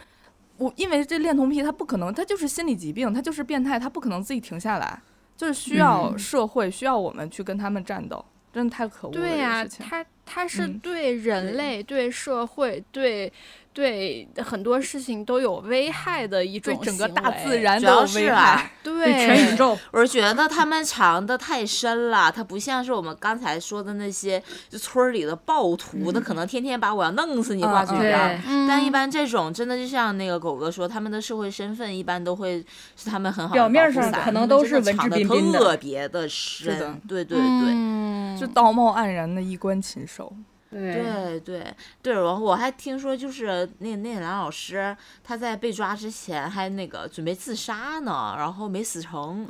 [0.58, 5.00] 我，因为这恋童癖，他不可能，他就是心理疾病，他就是变态，他不可能自己停下来，
[5.36, 8.22] 就是需要嗯社会，需要我们去跟他们战斗，
[8.52, 9.20] 真的太可恶了。
[9.20, 13.32] 对呀、这个事情他他是嗯对人类、对社会、对
[13.74, 18.70] 对很多事情都有危害的一种对整个行大为自然都有主要是危啊害。
[18.84, 32.64] 对对全宇宙，我是觉得他们藏的太深了，他不像是我们刚才说的那些就村儿里的暴徒，他可能天天把我要弄死你嗯挂嘴嗯边但一般这种真的就像那个狗哥说，他们的社会身份一般都会
[32.96, 37.00] 是他们很好的表面保护伞上可能都是藏得质彬彬的特别的深。
[37.08, 37.72] 对对对。
[37.72, 40.32] 嗯是道貌岸然的衣冠禽兽。
[40.74, 49.46] 对对对对，然后我还听说，就是那那男老师他在被抓之前还那个准备自杀呢，然后没死成，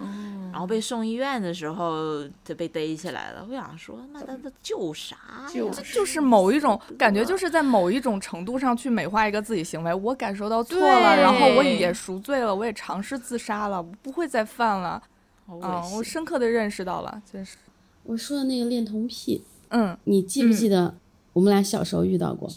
[0.53, 3.47] 然后被送医院的时候就被逮起来了。
[3.49, 5.17] 我想说，妈的，他救啥
[5.55, 5.71] 呀？
[5.95, 9.95] 就是某一种感觉，就是在某一种程度上去美化一个自己行为。
[9.95, 15.03] 我感受到错了，然后我也赎罪了，我也尝试自杀了，我不会再犯了。
[15.47, 15.83] 好啊。
[15.95, 17.57] 我深刻的认识到了，真是，
[18.03, 20.95] 我说的那个恋童癖，嗯你记不记得
[21.35, 22.49] 我们俩小时候遇到过？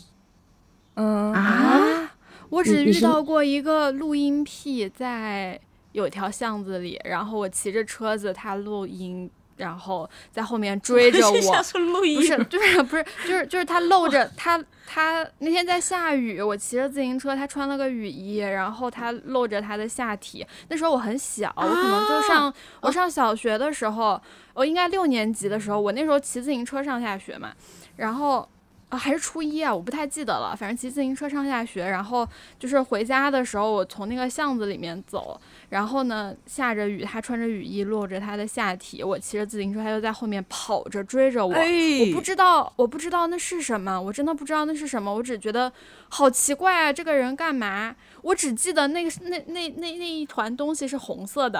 [0.99, 2.11] 嗯啊，
[2.49, 5.59] 我只遇到过一个录音癖，在
[5.91, 11.63] 有一条巷子里，然后我骑着车子，他录音，然后在后面追着我像。
[11.63, 20.43] 是录音不是，就是不是，就是就是他露着他他那天在下雨，我骑着自行车，他穿了个雨衣，然后他露着他的下体。
[20.69, 22.51] 那时候我很小，我可能就上、
[22.81, 24.19] 我上小学的时候，
[24.55, 27.53] 我应该六年级的时候，我那时候骑自行车上下学嘛，
[27.97, 28.49] 然后。
[28.89, 30.55] 啊，还是初一啊，我不太记得了。
[30.57, 32.25] 反正骑自行车上下学，然后
[32.57, 35.37] 就是回家的时候，我从那个巷子里面走，
[35.69, 41.53] 然后呢下着雨，他穿着雨衣，露着他的下体，我骑着自行车，他就在后面跑着追着我。
[41.53, 41.67] 哎，
[42.07, 45.69] 我不知道，我不知道那是什么，我真的不知道那是什么，我只觉得
[46.07, 47.93] 好奇怪啊，这个人干嘛？
[48.21, 51.59] 我只记得那个是那那那那一团东西是红色的，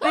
[0.00, 0.10] 哎，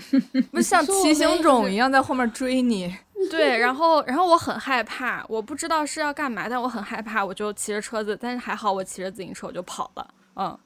[0.52, 2.94] 不像骑行种一样在后面追你，
[3.28, 10.14] 对，然后然后我很害怕，我不知道是要干嘛，但我很害怕，我就骑着车子，但是还好我骑着自行车我就跑了。
[10.36, 10.58] 嗯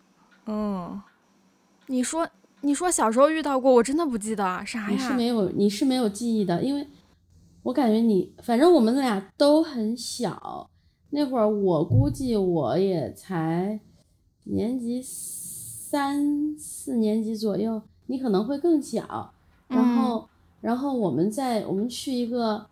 [0.46, 1.02] 嗯，
[1.86, 2.28] 你说
[2.60, 5.12] 你说小时候遇到过，我真的不记得啥呀你是？
[5.14, 6.86] 没有你是没有记忆的，因为
[7.62, 10.70] 我感觉你反正我们俩都很小，
[11.10, 13.80] 那会儿我估计我也才
[14.44, 19.32] 年级三四年级左右，你可能会更小。
[19.66, 20.28] 然后，
[20.64, 22.64] 然后我们在我们去一个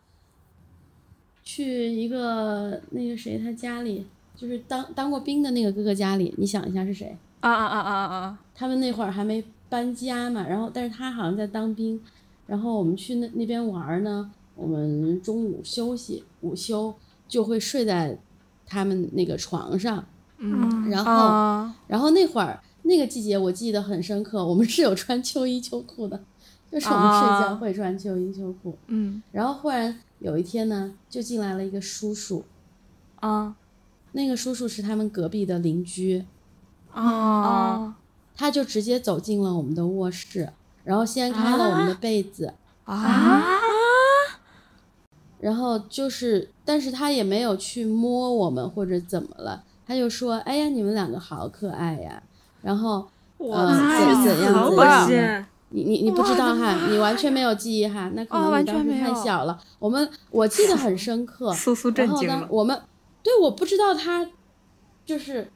[1.45, 7.15] 去一个那个谁他家里，就是当当过兵的那个哥哥家里，你想一下是谁？
[7.41, 8.39] 啊啊啊啊啊！
[8.55, 12.01] 他们那会儿还没搬家嘛，然后但是他好像在当兵，
[12.47, 16.95] 然后我们去那那边玩儿呢，我们中午休息午休
[17.29, 18.17] 就会睡在
[18.65, 20.03] 他们那个床上，
[20.39, 26.19] 嗯然后、啊然后那会儿那个季节我记得很深刻，我们是有穿秋衣秋裤的，
[26.73, 29.23] 就是我们睡觉啊会穿秋衣秋裤，嗯。
[29.31, 32.45] 然后忽然有一天呢，就进来了一个叔叔，
[33.21, 33.55] 啊。
[34.13, 36.25] 那个叔叔是他们隔壁的邻居，
[36.93, 37.95] 啊。
[38.35, 40.51] 他就直接走进了我们的卧室，
[40.85, 42.55] 然后掀开了我们的被子。
[42.85, 43.61] 啊，
[45.39, 52.21] 然后就是，但是他也没有去摸我们或者怎么了，他就说：“哎呀，你们两个好可爱呀。”
[52.61, 53.07] 然后，
[53.39, 53.69] 呃，
[54.15, 55.47] 怎怎样好怎样恶心的？
[55.73, 59.59] 你你你不知道哈，你完全没有记忆哈，那可哦能你当时完全太小了。
[59.79, 62.41] 我们我记得很深刻， 苏苏然后震惊了。
[62.43, 62.79] 呢我们
[63.23, 64.27] 对我不知道他
[65.05, 65.51] 就是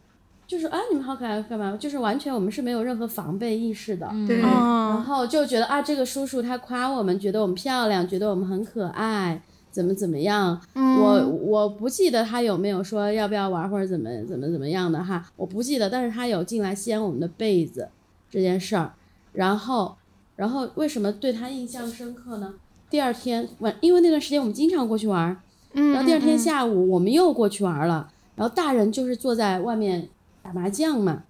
[0.47, 1.77] 就是啊，你们好可爱干嘛？
[1.79, 4.09] 就是完全我们是没有任何防备意识的。
[4.27, 10.61] 对，然嗯后就觉得啊，这个叔叔他夸我们，觉得我们漂亮，觉得我们很可爱，怎么怎么样？
[10.75, 17.89] 嗯我我不记得他有没有说要不要玩或者怎么怎么怎么样的哈，我不记得，但是他有进来掀我们的被子
[18.31, 18.93] 这件事儿，
[19.33, 19.97] 然后
[20.37, 22.55] 然后为什么对他印象深刻呢？
[22.89, 25.37] 第二天晚，因为那段时间我们经常过去玩儿，
[25.73, 30.09] 嗯然后第二天下午我们又过去玩儿了，然后大人就是坐在外面
[30.43, 31.25] 打麻将嘛，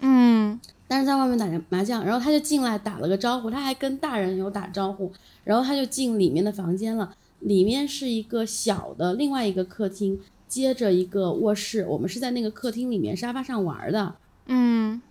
[0.00, 0.58] 嗯
[0.88, 5.10] 但是在外面打麻将，然后他就进来打了个招呼，他还跟大人有打招呼，
[5.44, 7.14] 然后他就进里面的房间了。
[7.40, 11.84] 里面是一个小的另外一个客厅，接着一个卧室。
[11.88, 14.14] 我们是在那个客厅里面沙发上玩的。
[14.46, 15.02] 嗯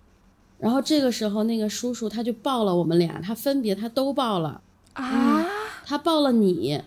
[0.62, 4.62] 然后这个时候，那个叔叔他就抱了我们俩，他分别他都抱了，
[4.94, 5.46] 啊
[5.86, 6.80] 他抱了你，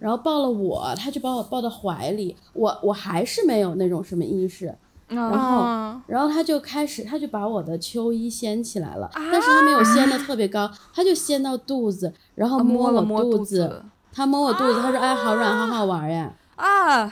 [0.00, 2.36] 然后抱了我，他就把我抱到怀里。
[2.52, 4.74] 我我还是没有那种什么意识，
[5.06, 13.82] 然后啊然后他就开始，他就把我的秋衣掀起来了，但是他没有掀的特别高，他就掀到肚子，然后啊摸我了摸肚子
[14.12, 16.34] 他摸我肚子，他说：“哎，好软，好好玩呀。
[16.56, 17.06] 啊，”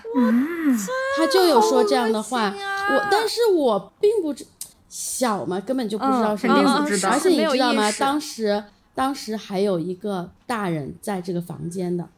[1.17, 4.45] 他就有说这样的话，我但是我并不知
[4.89, 12.09] 小嘛，根本就不知道嗯什么意思肯定不知道而且你知道吗当时当时还有一个大人在这个房间的，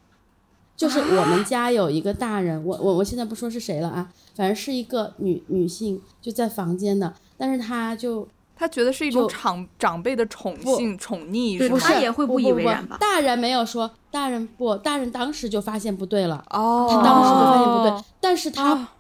[0.77, 8.27] 就是我们家有一个大人，我我我现在不说是谁了啊，反正是一个女女性就在房间的，但是她就
[8.57, 11.75] 他觉得是一种长长辈的宠幸宠溺，对是？
[11.75, 12.97] 不是他也会不以为然吧。
[12.99, 18.93] 大人没有说，大人不，大人当时就发现不对了，哦，他当时就发现不对，哦但是他、啊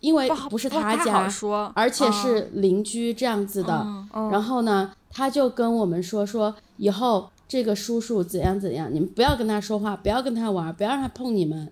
[0.00, 11.70] 因为不是他家，说，而且是邻居这样子的，嗯嗯然后呢，他就跟我们说说以后这个叔叔怎样怎样，你们不要跟他说话，不要跟他玩，不要让他碰你们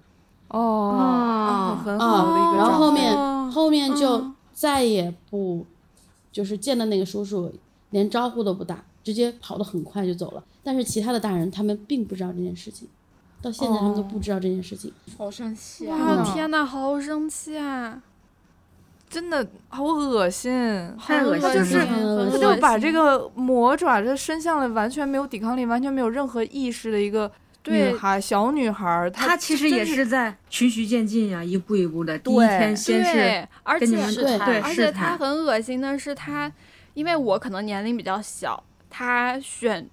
[0.49, 2.51] 哦，哦很好的一啊。
[2.53, 5.65] 个然后后面、哦后面就嗯再也不，
[6.31, 7.51] 就是见到那个叔叔
[7.91, 10.45] 连招呼都不打，直接跑得很快就走了。
[10.63, 12.87] 但是其他的大人他们并不知道这件事情，
[13.41, 14.93] 到现在他们都不知道这件事情。
[15.17, 16.23] 好生气啊！
[16.25, 18.03] 天呐，好生气啊！
[19.09, 20.53] 真的好恶心，
[20.99, 27.31] 太恶心了就把这个魔爪这伸向了完全没有抵抗力、完全没有任何意识的一个
[27.67, 29.11] 女孩、小女孩。
[29.11, 32.19] 她其实也是是在循序渐进呀，一步一步的。
[32.19, 36.53] 第一对天先是对，而且跟你们对对而，且她很恶心的是她，
[36.95, 39.89] 因为我可能年龄比较小，她选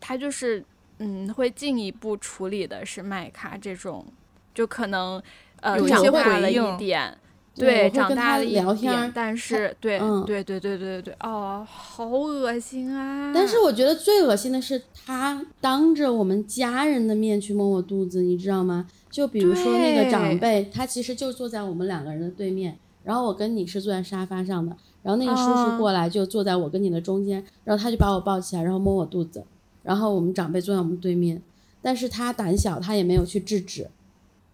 [0.00, 0.64] 她就是
[0.98, 4.04] 嗯会进一步处理的是麦卡这种，
[4.52, 5.22] 就可能
[5.60, 7.16] 呃长有些大了一点。
[7.58, 13.32] 对长大了聊天但是对、嗯对对对对对，哦，好恶心啊！
[13.34, 18.86] 但是我觉得最恶心的是他当着我们家人的面去摸我肚子，你知道吗？
[19.10, 29.42] 就比如说那个长辈，他其实就坐在我们两个人的对面，然后我跟你是坐在沙发上的，然后那个叔叔啊过来就坐在我跟你的中间，然后他就把我抱起来，然后摸我肚子，
[29.82, 31.42] 然后我们长辈坐在我们对面，
[31.80, 33.88] 但是他胆小，他也没有去制止，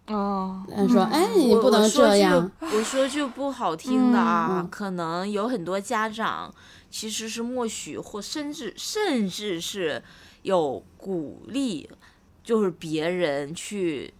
[0.07, 2.51] 哦，他说：“哎，你不能我我说这样。
[2.59, 4.69] 句我说句不好听的啊，嗯。
[4.69, 6.53] 可能有很多家长
[6.91, 10.01] 其实是默许或甚至甚至是
[10.43, 11.89] 有鼓励，
[12.43, 14.13] 就是别人去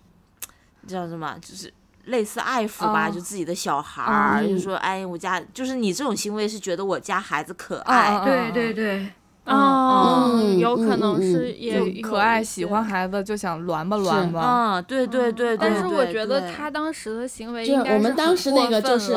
[0.88, 1.72] 叫什么，就是
[2.06, 3.12] 类似爱抚吧，哦。
[3.12, 9.14] 就自己的小孩儿，嗯就说哎，我家就是你这种行为是觉得我家孩子可爱，嗯对对对，
[9.46, 12.84] 哦，嗯有可能是也可爱，喜欢。
[12.84, 14.78] 孩子就想栾吧栾吧。
[14.80, 19.16] 嗯，对对对对，但是我觉得他当时的行为就是我们当时那个就是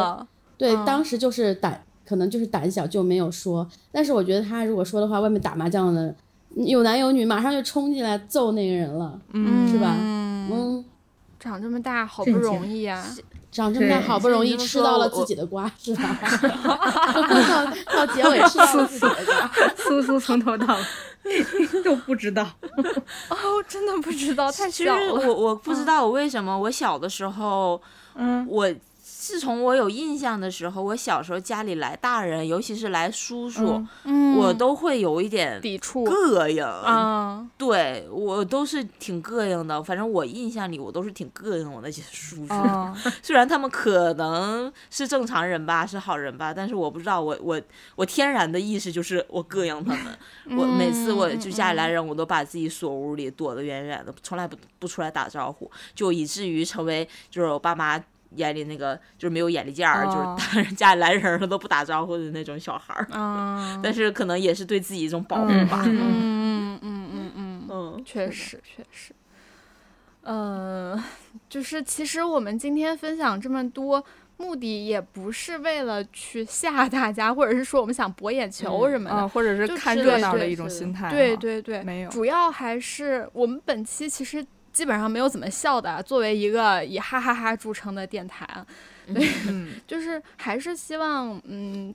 [0.56, 3.66] 对，嗯当时就是胆，可能就是胆小就没有说。
[3.90, 6.14] 但是我觉得他如果说的话，外面打麻将的
[6.54, 9.94] 有男有女，马上就冲进来揍那个人了，嗯是吧？
[9.98, 10.84] 嗯，嗯，
[11.40, 13.02] 长这么大好不容易呀，
[13.50, 16.18] 长这么大好不容易吃到了自己的瓜，是吧？
[17.88, 20.76] 到到结尾吃到了自己的瓜， 苏苏从头到
[21.24, 21.44] 尾
[21.82, 22.42] 都不知道。
[23.28, 23.36] 哦，
[23.68, 25.12] 真的不知道，太其实小了。
[25.26, 27.80] 我我不知道我为什么我小的时候，
[28.14, 28.68] 嗯，我
[29.20, 36.64] 自从我有印象的时候，我小时候家里来大人，尤其是来叔叔，嗯我都会有一点抵触膈应。
[36.64, 42.54] 啊，对我都是挺膈应的，反正我印象里我都是挺膈应我那些叔叔。
[42.54, 47.60] 啊， 虽然他们可能是正常人吧，是好人吧，但是我不知道，我我
[47.96, 50.16] 我天然的意识就是我膈应他们。
[50.56, 58.00] 我每次我就家里来人，我都把自己锁屋里，躲得远远的，从来不不出来打招呼，就以至于成为就是我爸妈
[58.36, 63.06] 眼里那个就是没有眼力见儿，哦就是大人家里来人了都不打招呼的那种小孩儿。
[63.10, 65.82] 嗯 但是可能也是对自己一种保护嗯吧。
[65.86, 69.12] 嗯嗯嗯嗯嗯，嗯，确实确实。
[70.22, 71.02] 嗯，
[71.48, 74.04] 就是其实我们今天分享这么多，
[74.36, 79.16] 目的也不是为了去吓大家，或者是说我们想博眼球嗯什么的。
[79.16, 81.10] 啊，或者是看热闹的一种心态哈。
[81.14, 84.44] 对对对，没有主要还是我们本期其实
[84.78, 88.64] 基本上没有怎么笑的啊，作为一个以哈哈哈著称的电台啊，
[89.08, 91.92] 嗯， 就是还是希望嗯。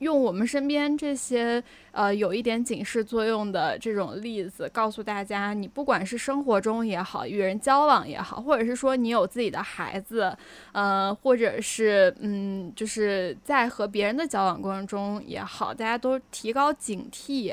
[0.00, 1.60] 用我们身边这些
[1.90, 10.32] 呃有一点警示作用的这种例子，告诉大家，你不管是生活中也好，与人交往也好，或者是说你有自己的孩子，
[10.70, 17.52] 呃，或者是嗯，就是在和别人的交往过程中也好，大家都提高警惕，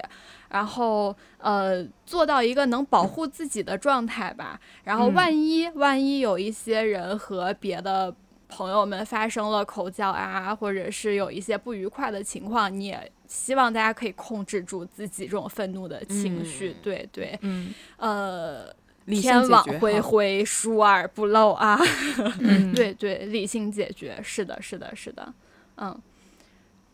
[0.56, 4.58] 然后呃，做到一个能保护自己的状态吧。
[4.86, 8.16] 然后嗯万一、万一有一些人和别的
[8.48, 16.70] 朋友们发生了口角啊，或者是有一些不愉快的情况，你也希望大家可以控制住自己这种愤怒的情绪。
[16.70, 18.74] 嗯对对，嗯，呃，
[19.08, 21.78] 天网恢恢，疏而不漏啊。
[22.40, 25.34] 嗯，对对，理性解决，是的，是的，是的，
[25.76, 26.00] 嗯。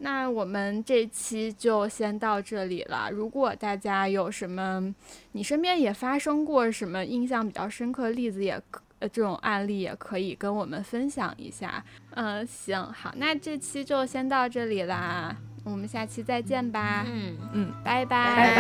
[0.02, 3.10] 那我们这期就先到这里了。
[3.12, 4.94] 如果大家有什么，
[5.34, 11.84] 你身边也发生过什么印象比较深刻的例子，也可呃这种案例也可以跟我们分享一下。
[12.16, 18.56] 嗯，行，好，那这期就先到这里啦，我们下期再见吧，嗯，嗯，拜拜，拜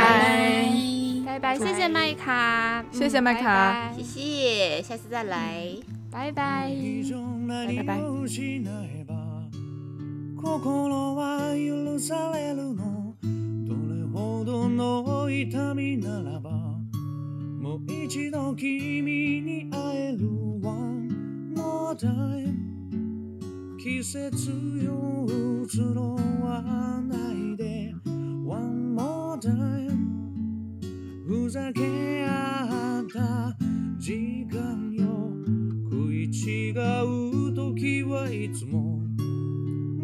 [1.25, 5.75] 拜拜拜，谢谢麦卡，谢谢嗯麦卡拜谢谢，下次再来。
[6.11, 6.69] 拜拜。
[7.67, 7.97] 拜拜
[8.27, 9.10] 失えば
[10.41, 13.15] 心は許されるの。
[13.21, 16.49] どれほどの痛みならば
[17.59, 20.27] もう一度君に会える
[20.63, 22.57] One more time
[23.77, 24.49] 季節
[24.83, 25.27] よ
[25.63, 27.93] 移ろわないで。
[28.43, 29.91] One more time
[31.27, 33.55] ふざけ合った
[33.99, 35.05] 時間よ。
[35.91, 39.00] 食い違う時はいつも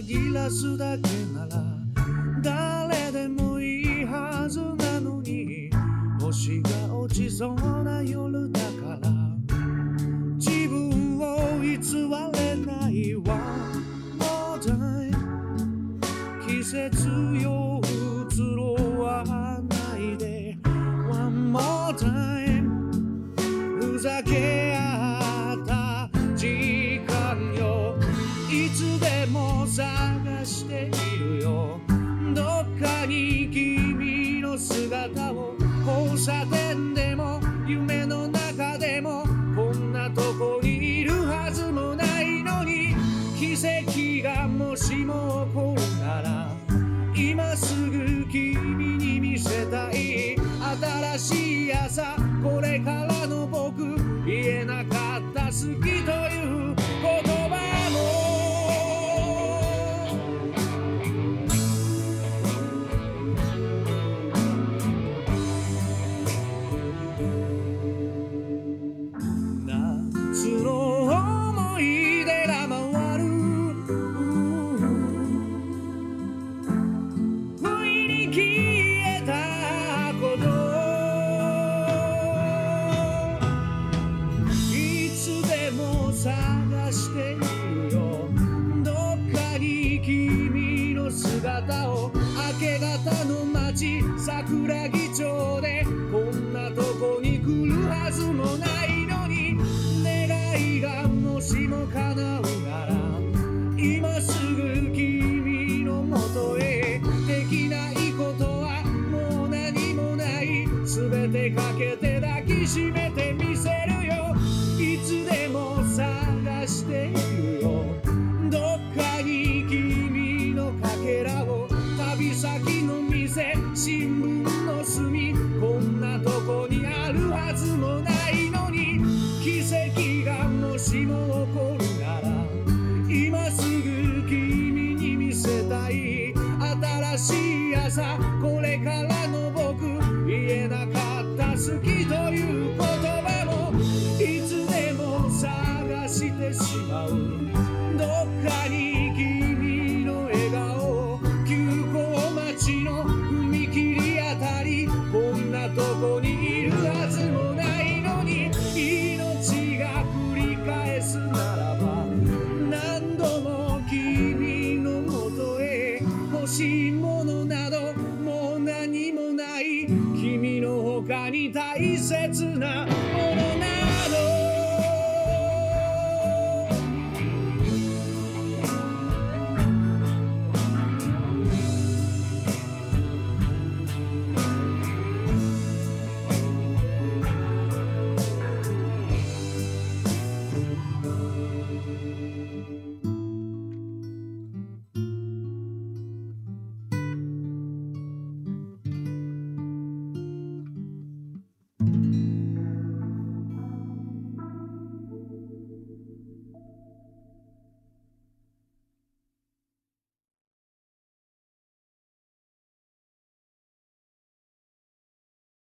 [0.00, 1.60] 紛らすだけなら
[2.40, 5.70] 誰でもいいはずなのに
[6.20, 9.10] 星が落ちそうな夜だから。
[10.36, 11.78] 自分を偽
[12.32, 13.22] れないわ。
[14.18, 15.10] もうない
[16.46, 17.08] 季節
[17.42, 17.80] よ
[18.30, 20.56] 移ろわないで。
[21.10, 22.92] One more time
[23.80, 24.67] ふざけ
[33.08, 35.54] に君の姿を
[35.86, 39.24] 交差点でも夢の中でも
[39.56, 42.94] こんなとこにいるはずもないのに
[43.38, 46.52] 奇跡がもしも起こるなら
[47.16, 50.36] 今すぐ君に見せたい
[51.16, 57.47] 新しい朝これからの僕言えなかった好きということ